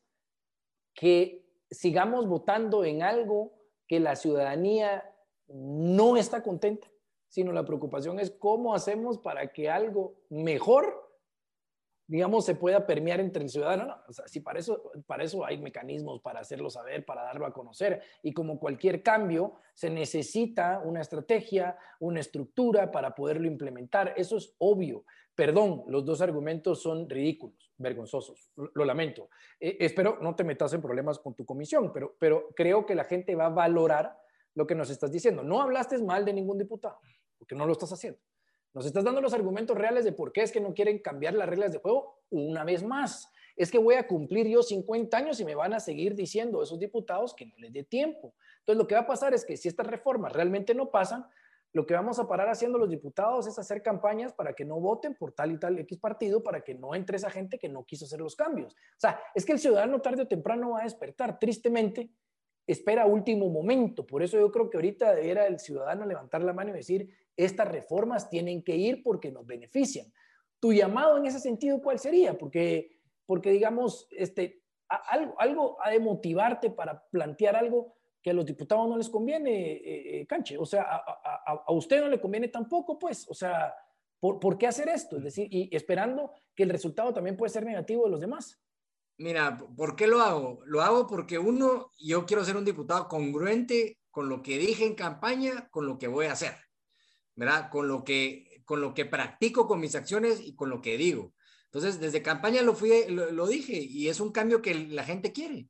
que 0.93 1.47
sigamos 1.71 2.27
votando 2.27 2.83
en 2.83 3.01
algo 3.01 3.53
que 3.87 3.99
la 3.99 4.15
ciudadanía 4.15 5.03
no 5.47 6.15
está 6.15 6.43
contenta, 6.43 6.87
sino 7.27 7.51
la 7.53 7.65
preocupación 7.65 8.19
es 8.19 8.29
cómo 8.29 8.75
hacemos 8.75 9.17
para 9.17 9.51
que 9.51 9.69
algo 9.69 10.19
mejor 10.29 11.06
digamos, 12.07 12.45
se 12.45 12.55
pueda 12.55 12.87
permear 12.87 13.19
entre 13.19 13.43
el 13.43 13.49
ciudadano. 13.49 13.97
Sí, 14.25 14.39
para 14.39 14.59
eso, 14.59 14.91
para 15.05 15.23
eso 15.23 15.45
hay 15.45 15.57
mecanismos 15.57 16.21
para 16.21 16.39
hacerlo 16.39 16.69
saber, 16.69 17.05
para 17.05 17.23
darlo 17.23 17.45
a 17.45 17.53
conocer. 17.53 18.01
Y 18.23 18.33
como 18.33 18.59
cualquier 18.59 19.03
cambio, 19.03 19.55
se 19.73 19.89
necesita 19.89 20.79
una 20.83 21.01
estrategia, 21.01 21.77
una 21.99 22.21
estructura 22.21 22.91
para 22.91 23.13
poderlo 23.13 23.47
implementar. 23.47 24.13
Eso 24.15 24.37
es 24.37 24.55
obvio. 24.57 25.03
Perdón, 25.35 25.83
los 25.87 26.05
dos 26.05 26.21
argumentos 26.21 26.81
son 26.81 27.09
ridículos, 27.09 27.71
vergonzosos. 27.77 28.49
Lo, 28.55 28.85
lamento. 28.85 29.29
Eh, 29.59 29.77
espero 29.81 30.17
no 30.21 30.35
te 30.35 30.43
metas 30.43 30.73
en 30.73 30.81
problemas 30.81 31.19
con 31.19 31.35
tu 31.35 31.45
comisión, 31.45 31.91
pero, 31.93 32.15
pero 32.17 32.49
creo 32.55 32.85
que 32.85 32.95
la 32.95 33.03
gente 33.03 33.35
va 33.35 33.47
a 33.47 33.49
valorar 33.49 34.17
lo 34.55 34.65
que 34.65 34.75
nos 34.75 34.89
estás 34.89 35.11
diciendo. 35.11 35.43
No 35.43 35.61
hablaste 35.61 36.01
mal 36.01 36.25
de 36.25 36.33
ningún 36.33 36.57
diputado, 36.57 36.99
porque 37.37 37.53
no 37.53 37.65
lo 37.65 37.73
estás 37.73 37.91
haciendo. 37.91 38.19
Nos 38.77 38.85
estás 38.85 39.03
dando 39.03 39.21
los 39.21 39.33
argumentos 39.33 39.75
reales 39.75 40.05
de 40.05 40.11
por 40.11 40.31
qué 40.31 40.43
es 40.43 40.51
que 40.51 40.61
no 40.61 40.75
quieren 40.75 40.99
cambiar 40.99 41.33
las 41.33 41.49
reglas 41.49 41.71
de 41.71 41.79
juego 41.79 42.21
una 42.29 42.63
vez 42.63 42.83
más. 42.83 43.33
Es 43.55 43.71
que 43.71 43.79
voy 43.79 43.95
a 43.95 44.05
cumplir 44.05 44.45
yo 44.45 44.61
50 44.61 45.17
años 45.17 45.39
y 45.39 45.45
me 45.45 45.55
van 45.55 45.73
a 45.73 45.79
seguir 45.79 46.13
diciendo 46.13 46.61
esos 46.61 46.77
diputados 46.77 47.33
que 47.33 47.47
no 47.47 47.55
les 47.57 47.73
dé 47.73 47.83
tiempo. 47.83 48.35
Entonces, 48.59 48.77
lo 48.77 48.85
que 48.85 48.93
va 48.93 49.01
a 49.01 49.07
pasar 49.07 49.33
es 49.33 49.45
que 49.45 49.57
si 49.57 49.67
estas 49.67 49.87
reformas 49.87 50.31
realmente 50.31 50.75
no 50.75 50.91
pasan, 50.91 51.25
lo 51.73 51.87
que 51.87 51.95
vamos 51.95 52.19
a 52.19 52.27
parar 52.27 52.49
haciendo 52.49 52.77
los 52.77 52.87
diputados 52.87 53.47
es 53.47 53.57
hacer 53.57 53.81
campañas 53.81 54.31
para 54.31 54.53
que 54.53 54.63
no 54.63 54.79
voten 54.79 55.15
por 55.15 55.31
tal 55.31 55.53
y 55.53 55.57
tal 55.57 55.79
X 55.79 55.97
partido, 55.97 56.43
para 56.43 56.61
que 56.61 56.75
no 56.75 56.93
entre 56.93 57.17
esa 57.17 57.31
gente 57.31 57.57
que 57.57 57.69
no 57.69 57.83
quiso 57.83 58.05
hacer 58.05 58.19
los 58.19 58.35
cambios. 58.35 58.73
O 58.73 58.99
sea, 58.99 59.19
es 59.33 59.43
que 59.43 59.53
el 59.53 59.59
ciudadano 59.59 60.01
tarde 60.01 60.21
o 60.21 60.27
temprano 60.27 60.69
va 60.73 60.81
a 60.81 60.83
despertar. 60.83 61.39
Tristemente, 61.39 62.11
espera 62.67 63.05
último 63.05 63.49
momento. 63.49 64.05
Por 64.05 64.21
eso 64.21 64.37
yo 64.37 64.51
creo 64.51 64.69
que 64.69 64.77
ahorita 64.77 65.15
debiera 65.15 65.47
el 65.47 65.59
ciudadano 65.59 66.05
levantar 66.05 66.43
la 66.43 66.53
mano 66.53 66.71
y 66.71 66.73
decir, 66.73 67.09
estas 67.35 67.67
reformas 67.67 68.29
tienen 68.29 68.61
que 68.61 68.75
ir 68.75 69.01
porque 69.01 69.31
nos 69.31 69.47
benefician. 69.47 70.11
Tu 70.59 70.73
llamado 70.73 71.17
en 71.17 71.25
ese 71.25 71.39
sentido, 71.39 71.81
¿cuál 71.81 71.97
sería? 71.97 72.37
Porque, 72.37 72.99
porque 73.25 73.51
digamos, 73.51 74.07
este, 74.11 74.63
algo, 74.89 75.39
algo 75.39 75.77
ha 75.81 75.91
de 75.91 75.99
motivarte 75.99 76.69
para 76.69 77.07
plantear 77.09 77.55
algo 77.55 77.95
que 78.21 78.31
a 78.31 78.33
los 78.33 78.45
diputados 78.45 78.89
no 78.89 78.97
les 78.97 79.09
conviene, 79.09 79.71
eh, 79.71 80.19
eh, 80.19 80.27
Canche. 80.27 80.57
O 80.57 80.65
sea, 80.65 80.83
a, 80.83 81.71
usted 81.71 82.01
no 82.01 82.09
le 82.09 82.19
conviene 82.19 82.49
tampoco, 82.49 82.99
pues. 82.99 83.29
O 83.29 83.33
sea, 83.33 83.73
¿por, 84.19 84.39
¿por, 84.39 84.57
qué 84.57 84.67
hacer 84.67 84.89
esto? 84.89 85.17
Es 85.17 85.23
decir, 85.23 85.47
y 85.49 85.73
esperando 85.73 86.33
que 86.53 86.63
el 86.63 86.69
resultado 86.69 87.13
también 87.13 87.37
puede 87.37 87.51
ser 87.51 87.65
negativo 87.65 88.03
de 88.05 88.11
los 88.11 88.19
demás. 88.19 88.59
Mira, 89.17 89.57
¿por 89.57 89.95
qué 89.95 90.07
lo 90.07 90.21
hago? 90.21 90.61
Lo 90.65 90.81
hago 90.81 91.07
porque 91.07 91.39
uno, 91.39 91.91
yo 91.99 92.25
quiero 92.25 92.45
ser 92.45 92.55
un 92.55 92.65
diputado 92.65 93.07
congruente 93.07 93.97
con 94.11 94.29
lo 94.29 94.43
que 94.43 94.57
dije 94.59 94.85
en 94.85 94.95
campaña, 94.95 95.69
con 95.69 95.87
lo 95.87 95.97
que 95.97 96.07
voy 96.07 96.27
a 96.27 96.33
hacer, 96.33 96.55
¿verdad? 97.35 97.69
Con 97.71 97.87
lo 97.87 98.03
que, 98.03 98.61
con 98.65 98.79
lo 98.79 98.93
que 98.93 99.05
practico 99.05 99.67
con 99.67 99.79
mis 99.79 99.95
acciones 99.95 100.39
y 100.41 100.55
con 100.55 100.69
lo 100.69 100.81
que 100.81 100.97
digo. 100.97 101.33
Entonces, 101.65 101.99
desde 101.99 102.21
campaña 102.21 102.61
lo, 102.61 102.75
fui, 102.75 102.91
lo 103.09 103.47
dije 103.47 103.77
y 103.77 104.07
es 104.07 104.19
un 104.19 104.31
cambio 104.31 104.61
que 104.61 104.73
la 104.73 105.03
gente 105.03 105.31
quiere. 105.31 105.67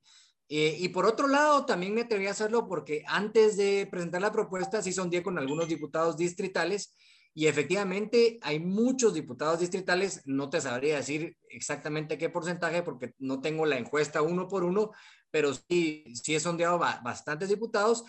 Eh, 0.49 0.77
y 0.79 0.89
por 0.89 1.05
otro 1.05 1.27
lado, 1.27 1.65
también 1.65 1.93
me 1.93 2.01
atreví 2.01 2.27
a 2.27 2.31
hacerlo 2.31 2.67
porque 2.67 3.03
antes 3.07 3.57
de 3.57 3.87
presentar 3.89 4.21
la 4.21 4.31
propuesta, 4.31 4.81
sí 4.81 4.93
son 4.93 5.09
día 5.09 5.23
con 5.23 5.37
algunos 5.37 5.67
diputados 5.67 6.15
distritales 6.15 6.95
y 7.37 7.45
efectivamente 7.45 8.39
hay 8.41 8.59
muchos 8.59 9.13
diputados 9.13 9.59
distritales, 9.59 10.23
no 10.25 10.49
te 10.49 10.59
sabría 10.59 10.95
decir 10.95 11.37
exactamente 11.51 12.17
qué 12.17 12.31
porcentaje 12.31 12.81
porque 12.81 13.13
no 13.19 13.41
tengo 13.41 13.67
la 13.67 13.77
encuesta 13.77 14.23
uno 14.23 14.47
por 14.47 14.63
uno, 14.63 14.89
pero 15.29 15.53
sí, 15.53 16.03
sí 16.15 16.33
he 16.33 16.39
sondeado 16.39 16.79
bastantes 16.79 17.49
diputados 17.49 18.05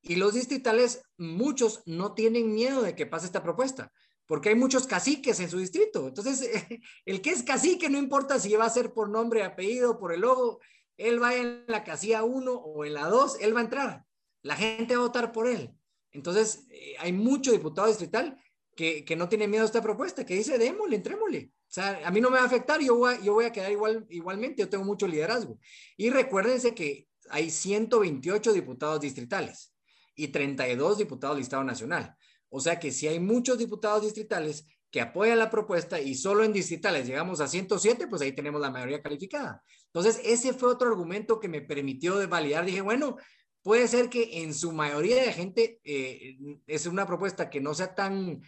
y 0.00 0.14
los 0.14 0.34
distritales, 0.34 1.02
muchos 1.18 1.82
no 1.84 2.14
tienen 2.14 2.54
miedo 2.54 2.82
de 2.82 2.94
que 2.94 3.06
pase 3.06 3.26
esta 3.26 3.42
propuesta 3.42 3.90
porque 4.26 4.50
hay 4.50 4.54
muchos 4.54 4.86
caciques 4.86 5.40
en 5.40 5.50
su 5.50 5.58
distrito. 5.58 6.06
Entonces, 6.06 6.48
el 7.04 7.20
que 7.22 7.30
es 7.30 7.42
cacique, 7.42 7.90
no 7.90 7.98
importa 7.98 8.38
si 8.38 8.54
va 8.54 8.66
a 8.66 8.70
ser 8.70 8.92
por 8.92 9.10
nombre, 9.10 9.42
apellido, 9.42 9.98
por 9.98 10.12
el 10.12 10.20
logo, 10.20 10.60
él 10.96 11.20
va 11.20 11.34
en 11.34 11.64
la 11.66 11.82
casilla 11.82 12.22
1 12.22 12.52
o 12.52 12.84
en 12.84 12.94
la 12.94 13.08
2, 13.08 13.38
él 13.40 13.52
va 13.52 13.58
a 13.58 13.64
entrar. 13.64 14.04
La 14.42 14.54
gente 14.54 14.94
va 14.94 15.02
a 15.02 15.06
votar 15.06 15.32
por 15.32 15.48
él. 15.48 15.74
Entonces, 16.12 16.66
eh, 16.70 16.94
hay 17.00 17.12
mucho 17.12 17.50
diputado 17.50 17.88
distrital 17.88 18.40
que, 18.80 19.04
que, 19.04 19.14
no 19.14 19.28
tiene 19.28 19.46
miedo 19.46 19.62
a 19.62 19.66
esta 19.66 19.82
propuesta, 19.82 20.24
que 20.24 20.34
dice, 20.34 20.56
démosle, 20.56 20.96
entrémosle. 20.96 21.50
O 21.52 21.70
sea, 21.70 22.00
a 22.02 22.10
mí 22.10 22.18
no 22.18 22.30
me 22.30 22.38
va 22.38 22.44
a 22.44 22.46
afectar, 22.46 22.80
yo 22.80 22.96
voy 22.96 23.12
a, 23.12 23.20
yo 23.20 23.34
voy 23.34 23.44
a 23.44 23.52
quedar 23.52 23.70
igual, 23.70 24.06
igualmente, 24.08 24.62
yo 24.62 24.70
tengo 24.70 24.84
mucho 24.84 25.06
liderazgo. 25.06 25.58
Y 25.98 26.08
recuérdense 26.08 26.74
que 26.74 27.06
hay 27.28 27.50
128 27.50 28.54
diputados 28.54 28.98
distritales 29.02 29.74
y 30.14 30.28
32 30.28 30.96
diputados 30.96 31.36
del 31.36 31.42
Estado 31.42 31.62
Nacional. 31.62 32.16
O 32.48 32.58
sea 32.58 32.80
que 32.80 32.90
si 32.90 33.06
hay 33.06 33.20
muchos 33.20 33.58
diputados 33.58 34.02
distritales 34.02 34.66
que 34.90 35.02
apoyan 35.02 35.38
la 35.38 35.50
propuesta 35.50 36.00
y 36.00 36.14
solo 36.14 36.42
en 36.42 36.54
distritales 36.54 37.06
llegamos 37.06 37.42
a 37.42 37.48
107, 37.48 38.08
pues 38.08 38.22
ahí 38.22 38.32
tenemos 38.32 38.62
la 38.62 38.70
mayoría 38.70 39.02
calificada. 39.02 39.62
Entonces, 39.88 40.22
ese 40.24 40.54
fue 40.54 40.70
otro 40.70 40.88
argumento 40.88 41.38
que 41.38 41.48
me 41.48 41.60
permitió 41.60 42.26
validar. 42.30 42.64
Dije, 42.64 42.80
bueno, 42.80 43.18
puede 43.62 43.86
ser 43.88 44.08
que 44.08 44.42
en 44.42 44.54
su 44.54 44.72
mayoría 44.72 45.22
de 45.22 45.34
gente 45.34 45.80
eh, 45.84 46.38
es 46.66 46.86
una 46.86 47.06
propuesta 47.06 47.50
que 47.50 47.60
no 47.60 47.74
sea 47.74 47.94
tan 47.94 48.40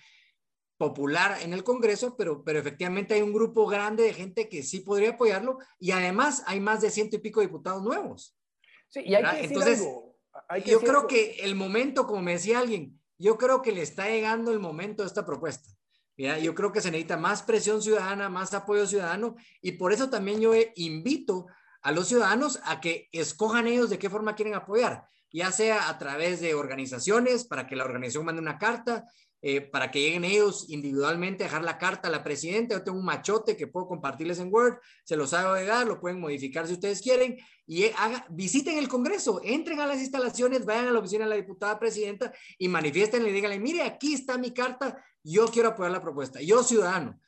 popular 0.76 1.38
en 1.42 1.52
el 1.52 1.64
Congreso, 1.64 2.16
pero, 2.16 2.42
pero 2.44 2.58
efectivamente 2.58 3.14
hay 3.14 3.22
un 3.22 3.32
grupo 3.32 3.66
grande 3.66 4.02
de 4.02 4.14
gente 4.14 4.48
que 4.48 4.62
sí 4.62 4.80
podría 4.80 5.10
apoyarlo 5.10 5.58
y 5.78 5.92
además 5.92 6.42
hay 6.46 6.60
más 6.60 6.80
de 6.80 6.90
ciento 6.90 7.16
y 7.16 7.20
pico 7.20 7.40
diputados 7.40 7.82
nuevos. 7.82 8.36
Sí, 8.88 9.02
y 9.04 9.14
hay 9.14 9.22
que 9.22 9.42
decir 9.42 9.56
Entonces, 9.56 9.88
yo 10.66 10.80
creo 10.80 11.06
que 11.06 11.36
el 11.40 11.54
momento, 11.54 12.06
como 12.06 12.22
me 12.22 12.32
decía 12.32 12.58
alguien, 12.58 13.00
yo 13.18 13.38
creo 13.38 13.62
que 13.62 13.72
le 13.72 13.82
está 13.82 14.08
llegando 14.08 14.50
el 14.50 14.58
momento 14.58 15.02
de 15.02 15.06
esta 15.06 15.24
propuesta. 15.24 15.68
Mira, 16.16 16.38
yo 16.38 16.54
creo 16.54 16.72
que 16.72 16.80
se 16.80 16.90
necesita 16.90 17.16
más 17.16 17.42
presión 17.42 17.80
ciudadana, 17.80 18.28
más 18.28 18.52
apoyo 18.52 18.86
ciudadano 18.86 19.36
y 19.60 19.72
por 19.72 19.92
eso 19.92 20.10
también 20.10 20.40
yo 20.40 20.52
invito 20.74 21.46
a 21.80 21.92
los 21.92 22.08
ciudadanos 22.08 22.60
a 22.64 22.80
que 22.80 23.08
escojan 23.12 23.66
ellos 23.66 23.90
de 23.90 23.98
qué 23.98 24.10
forma 24.10 24.34
quieren 24.34 24.54
apoyar, 24.54 25.06
ya 25.32 25.50
sea 25.50 25.88
a 25.88 25.98
través 25.98 26.40
de 26.40 26.54
organizaciones, 26.54 27.44
para 27.44 27.66
que 27.66 27.76
la 27.76 27.84
organización 27.84 28.24
mande 28.24 28.42
una 28.42 28.58
carta, 28.58 29.04
eh, 29.44 29.60
para 29.60 29.90
que 29.90 30.00
lleguen 30.00 30.24
ellos 30.24 30.66
individualmente 30.68 31.42
a 31.42 31.48
dejar 31.48 31.64
la 31.64 31.76
carta 31.76 32.06
a 32.06 32.10
la 32.12 32.22
presidenta. 32.22 32.76
Yo 32.76 32.84
tengo 32.84 32.98
un 32.98 33.04
machote 33.04 33.56
que 33.56 33.66
puedo 33.66 33.88
compartirles 33.88 34.38
en 34.38 34.54
Word, 34.54 34.78
se 35.04 35.16
los 35.16 35.32
hago 35.34 35.56
llegar, 35.56 35.86
lo 35.86 36.00
pueden 36.00 36.20
modificar 36.20 36.66
si 36.68 36.74
ustedes 36.74 37.02
quieren 37.02 37.36
y 37.66 37.82
eh, 37.84 37.94
visiten 38.30 38.78
el 38.78 38.88
Congreso, 38.88 39.40
entren 39.42 39.80
a 39.80 39.86
las 39.86 39.98
instalaciones, 39.98 40.64
vayan 40.64 40.86
a 40.86 40.92
la 40.92 41.00
oficina 41.00 41.24
de 41.24 41.30
la 41.30 41.36
diputada 41.36 41.78
presidenta 41.78 42.32
y 42.56 42.68
manifiesten 42.68 43.26
y 43.26 43.32
díganle, 43.32 43.58
mire, 43.58 43.82
aquí 43.82 44.14
está 44.14 44.38
mi 44.38 44.52
carta, 44.52 45.04
yo 45.24 45.46
quiero 45.46 45.70
apoyar 45.70 45.90
la 45.90 46.00
propuesta, 46.00 46.40
yo 46.40 46.62
ciudadano. 46.62 47.18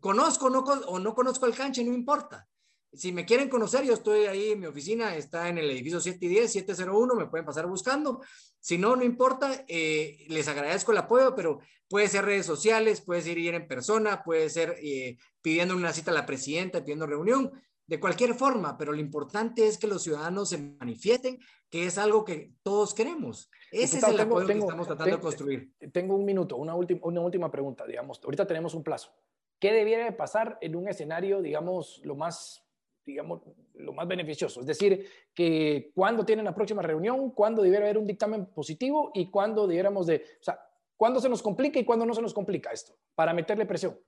Conozco 0.00 0.50
no, 0.50 0.60
o 0.60 0.98
no 0.98 1.14
conozco 1.14 1.46
el 1.46 1.54
canche, 1.54 1.84
no 1.84 1.92
importa 1.92 2.48
si 2.96 3.12
me 3.12 3.24
quieren 3.24 3.48
conocer, 3.48 3.84
yo 3.84 3.94
estoy 3.94 4.26
ahí 4.26 4.52
en 4.52 4.60
mi 4.60 4.66
oficina, 4.66 5.14
está 5.14 5.48
en 5.48 5.58
el 5.58 5.70
edificio 5.70 6.00
710, 6.00 6.52
701, 6.52 7.14
me 7.14 7.26
pueden 7.26 7.46
pasar 7.46 7.66
buscando. 7.66 8.22
Si 8.58 8.78
no, 8.78 8.96
no 8.96 9.04
importa, 9.04 9.64
eh, 9.68 10.26
les 10.28 10.48
agradezco 10.48 10.92
el 10.92 10.98
apoyo, 10.98 11.34
pero 11.34 11.60
puede 11.88 12.08
ser 12.08 12.24
redes 12.24 12.46
sociales, 12.46 13.00
puede 13.00 13.22
ser 13.22 13.38
ir 13.38 13.54
en 13.54 13.68
persona, 13.68 14.22
puede 14.24 14.50
ser 14.50 14.76
eh, 14.82 15.18
pidiendo 15.42 15.76
una 15.76 15.92
cita 15.92 16.10
a 16.10 16.14
la 16.14 16.26
presidenta, 16.26 16.80
pidiendo 16.80 17.06
reunión, 17.06 17.52
de 17.86 18.00
cualquier 18.00 18.34
forma, 18.34 18.76
pero 18.76 18.92
lo 18.92 19.00
importante 19.00 19.66
es 19.66 19.78
que 19.78 19.86
los 19.86 20.02
ciudadanos 20.02 20.48
se 20.48 20.58
manifiesten, 20.58 21.38
que 21.70 21.86
es 21.86 21.98
algo 21.98 22.24
que 22.24 22.52
todos 22.62 22.94
queremos. 22.94 23.48
Ese 23.70 23.98
es 23.98 24.04
el 24.04 24.18
apoyo 24.18 24.46
que 24.46 24.58
estamos 24.58 24.86
tratando 24.88 25.16
de 25.16 25.22
construir. 25.22 25.72
Tengo 25.92 26.16
un 26.16 26.24
minuto, 26.24 26.56
una, 26.56 26.74
última 26.74 27.00
una 27.04 27.20
última 27.20 27.50
pregunta, 27.50 27.86
digamos. 27.86 28.20
Ahorita 28.24 28.46
tenemos 28.46 28.74
un 28.74 28.82
plazo. 28.82 29.12
¿Qué 29.60 29.72
debiera 29.72 30.16
pasar 30.16 30.58
en 30.60 30.74
un 30.74 30.88
escenario, 30.88 31.40
digamos, 31.40 32.00
lo 32.02 32.16
más 32.16 32.65
digamos, 33.06 33.42
lo 33.74 33.92
más 33.92 34.08
beneficioso. 34.08 34.60
Es 34.60 34.66
decir, 34.66 35.08
que 35.32 35.92
cuándo 35.94 36.26
tienen 36.26 36.44
la 36.44 36.54
próxima 36.54 36.82
reunión, 36.82 37.30
cuándo 37.30 37.62
debiera 37.62 37.84
haber 37.84 37.98
un 37.98 38.06
dictamen 38.06 38.46
positivo 38.46 39.12
y 39.14 39.30
cuándo 39.30 39.66
debiéramos 39.66 40.06
de, 40.06 40.24
o 40.40 40.42
sea, 40.42 40.58
cuándo 40.96 41.20
se 41.20 41.28
nos 41.28 41.40
complica 41.40 41.78
y 41.78 41.84
cuándo 41.84 42.04
no 42.04 42.14
se 42.14 42.22
nos 42.22 42.34
complica 42.34 42.72
esto, 42.72 42.98
para 43.14 43.32
meterle 43.32 43.64
presión. 43.64 43.98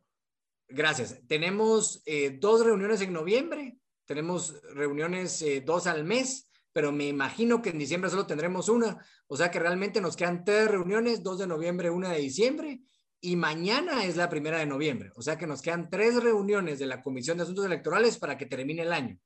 Gracias. 0.68 1.20
Tenemos 1.26 2.02
eh, 2.04 2.36
dos 2.38 2.64
reuniones 2.64 3.00
en 3.00 3.12
noviembre, 3.12 3.78
tenemos 4.04 4.60
reuniones 4.74 5.40
eh, 5.42 5.62
dos 5.64 5.86
al 5.86 6.04
mes, 6.04 6.50
pero 6.72 6.92
me 6.92 7.06
imagino 7.06 7.62
que 7.62 7.70
en 7.70 7.78
diciembre 7.78 8.10
solo 8.10 8.26
tendremos 8.26 8.68
una, 8.68 9.04
o 9.28 9.36
sea 9.36 9.50
que 9.50 9.58
realmente 9.58 10.00
nos 10.00 10.16
quedan 10.16 10.44
tres 10.44 10.68
reuniones, 10.68 11.22
dos 11.22 11.38
de 11.38 11.46
noviembre, 11.46 11.90
una 11.90 12.12
de 12.12 12.18
diciembre, 12.18 12.80
y 13.20 13.36
mañana 13.36 14.04
es 14.04 14.16
la 14.16 14.28
primera 14.28 14.58
de 14.58 14.66
noviembre. 14.66 15.10
O 15.16 15.22
sea 15.22 15.36
que 15.36 15.46
nos 15.46 15.62
quedan 15.62 15.90
tres 15.90 16.22
reuniones 16.22 16.78
de 16.78 16.86
la 16.86 17.02
Comisión 17.02 17.36
de 17.36 17.44
Asuntos 17.44 17.66
Electorales 17.66 18.18
para 18.18 18.38
que 18.38 18.46
termine 18.46 18.82
el 18.82 18.92
año. 18.92 19.18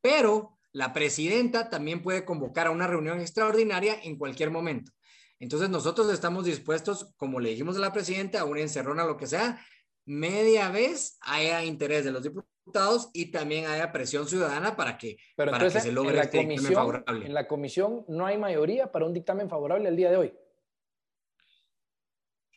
Pero 0.00 0.58
la 0.72 0.92
presidenta 0.92 1.70
también 1.70 2.02
puede 2.02 2.24
convocar 2.24 2.66
a 2.66 2.70
una 2.70 2.86
reunión 2.86 3.20
extraordinaria 3.20 3.96
en 4.02 4.16
cualquier 4.16 4.50
momento. 4.50 4.92
Entonces 5.38 5.70
nosotros 5.70 6.12
estamos 6.12 6.44
dispuestos, 6.44 7.12
como 7.16 7.40
le 7.40 7.50
dijimos 7.50 7.76
a 7.76 7.80
la 7.80 7.92
presidenta, 7.92 8.40
a 8.40 8.44
una 8.44 8.60
encerrona, 8.60 9.04
lo 9.04 9.16
que 9.16 9.26
sea, 9.26 9.60
media 10.04 10.70
vez 10.70 11.18
haya 11.20 11.64
interés 11.64 12.04
de 12.04 12.12
los 12.12 12.22
diputados 12.22 13.10
y 13.12 13.32
también 13.32 13.66
haya 13.66 13.92
presión 13.92 14.28
ciudadana 14.28 14.76
para 14.76 14.96
que, 14.98 15.16
para 15.36 15.58
que 15.58 15.80
se 15.80 15.92
logre 15.92 16.20
este 16.20 16.44
dictamen 16.44 16.72
favorable. 16.72 17.26
En 17.26 17.34
la 17.34 17.48
comisión 17.48 18.04
no 18.08 18.26
hay 18.26 18.38
mayoría 18.38 18.92
para 18.92 19.04
un 19.04 19.12
dictamen 19.12 19.48
favorable 19.48 19.88
el 19.88 19.96
día 19.96 20.10
de 20.10 20.16
hoy. 20.16 20.34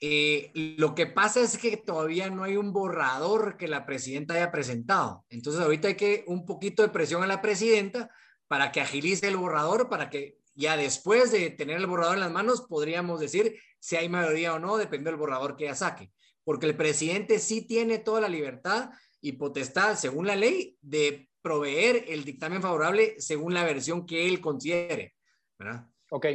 Eh, 0.08 0.52
lo 0.54 0.94
que 0.94 1.08
pasa 1.08 1.42
es 1.42 1.58
que 1.58 1.78
todavía 1.78 2.30
no 2.30 2.44
hay 2.44 2.58
un 2.58 2.72
borrador 2.72 3.58
que 3.58 3.68
la 3.68 3.88
presidenta 3.88 4.36
haya 4.36 4.52
presentado. 4.52 5.26
Entonces 5.30 5.60
ahorita 5.60 5.88
hay 5.88 5.96
que 5.96 6.24
un 6.28 6.46
poquito 6.46 6.84
de 6.84 6.90
presión 6.90 7.24
a 7.24 7.28
la 7.28 7.42
presidenta 7.42 8.12
para 8.48 8.72
que 8.72 8.82
agilice 8.82 9.28
el 9.28 9.38
borrador, 9.38 9.90
para 9.90 10.12
que 10.12 10.38
ya 10.54 10.78
después 10.78 11.32
de 11.32 11.50
tener 11.50 11.78
el 11.78 11.88
borrador 11.88 12.14
en 12.14 12.20
las 12.20 12.32
manos 12.32 12.68
podríamos 12.70 13.20
decir 13.20 13.60
si 13.80 13.96
hay 13.96 14.08
mayoría 14.08 14.54
o 14.54 14.60
no, 14.60 14.78
depende 14.78 15.10
del 15.10 15.20
borrador 15.20 15.56
que 15.56 15.64
ella 15.64 15.74
saque. 15.74 16.12
Porque 16.44 16.68
el 16.68 16.78
presidente 16.78 17.40
sí 17.40 17.64
tiene 17.66 17.98
toda 17.98 18.22
la 18.22 18.30
libertad 18.30 18.92
y 19.22 19.32
potestad, 19.32 19.96
según 19.96 20.28
la 20.28 20.36
ley, 20.36 20.78
de 20.82 21.32
proveer 21.42 22.06
el 22.10 22.24
dictamen 22.24 22.62
favorable 22.62 23.16
según 23.18 23.56
la 23.56 23.64
versión 23.64 24.06
que 24.06 24.28
él 24.28 24.40
considere. 24.40 25.16
¿verdad? 25.58 25.88
Ok, 26.12 26.28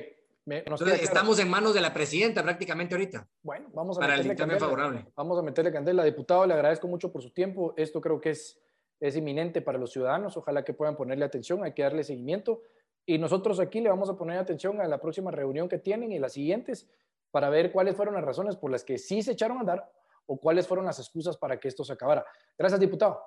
estamos 0.46 1.38
en 1.38 1.48
manos 1.48 1.74
de 1.74 1.80
la 1.80 1.92
presidenta 1.92 2.42
prácticamente 2.42 2.94
ahorita. 2.94 3.28
Bueno, 3.42 3.68
vamos 3.72 3.98
a 3.98 4.00
para 4.00 4.14
el 4.16 4.24
dictamen 4.24 4.58
favorable. 4.58 5.06
Vamos 5.14 5.38
a 5.38 5.42
meterle 5.42 5.72
candela. 5.72 6.04
Diputado, 6.04 6.46
le 6.46 6.54
agradezco 6.54 6.88
mucho 6.88 7.12
por 7.12 7.22
su 7.22 7.30
tiempo. 7.30 7.74
Esto 7.76 8.00
creo 8.00 8.20
que 8.20 8.30
es, 8.30 8.60
es 9.00 9.16
inminente 9.16 9.62
para 9.62 9.78
los 9.78 9.92
ciudadanos. 9.92 10.36
Ojalá 10.36 10.64
que 10.64 10.72
puedan 10.72 10.96
ponerle 10.96 11.24
atención. 11.24 11.62
Hay 11.64 11.72
que 11.72 11.82
darle 11.82 12.04
seguimiento. 12.04 12.62
Y 13.06 13.18
nosotros 13.18 13.60
aquí 13.60 13.80
le 13.80 13.88
vamos 13.88 14.08
a 14.08 14.16
poner 14.16 14.38
atención 14.38 14.80
a 14.80 14.86
la 14.86 15.00
próxima 15.00 15.30
reunión 15.30 15.68
que 15.68 15.78
tienen 15.78 16.12
y 16.12 16.18
las 16.18 16.32
siguientes 16.32 16.88
para 17.30 17.48
ver 17.48 17.72
cuáles 17.72 17.96
fueron 17.96 18.14
las 18.14 18.24
razones 18.24 18.56
por 18.56 18.70
las 18.70 18.84
que 18.84 18.98
sí 18.98 19.22
se 19.22 19.32
echaron 19.32 19.58
a 19.58 19.60
andar 19.60 19.90
o 20.26 20.38
cuáles 20.38 20.66
fueron 20.66 20.86
las 20.86 20.98
excusas 20.98 21.36
para 21.36 21.58
que 21.58 21.68
esto 21.68 21.84
se 21.84 21.92
acabara. 21.92 22.24
Gracias, 22.56 22.80
diputado. 22.80 23.20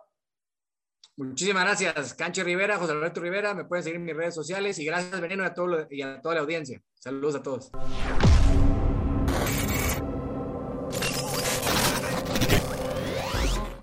Muchísimas 1.16 1.64
gracias, 1.64 2.16
Canche 2.16 2.44
Rivera, 2.44 2.78
José 2.78 2.94
Alberto 2.94 3.22
Rivera. 3.22 3.54
Me 3.54 3.66
pueden 3.66 3.84
seguir 3.84 3.98
en 3.98 4.06
mis 4.06 4.16
redes 4.16 4.34
sociales 4.34 4.80
y 4.80 4.86
gracias, 4.86 5.22
Veneno, 5.22 5.44
a 5.44 5.54
todo 5.54 5.88
y 5.90 6.02
a 6.02 6.20
toda 6.22 6.36
la 6.36 6.42
audiencia. 6.42 6.82
Saludos 6.96 7.36
a 7.36 7.44
todos. 7.44 7.72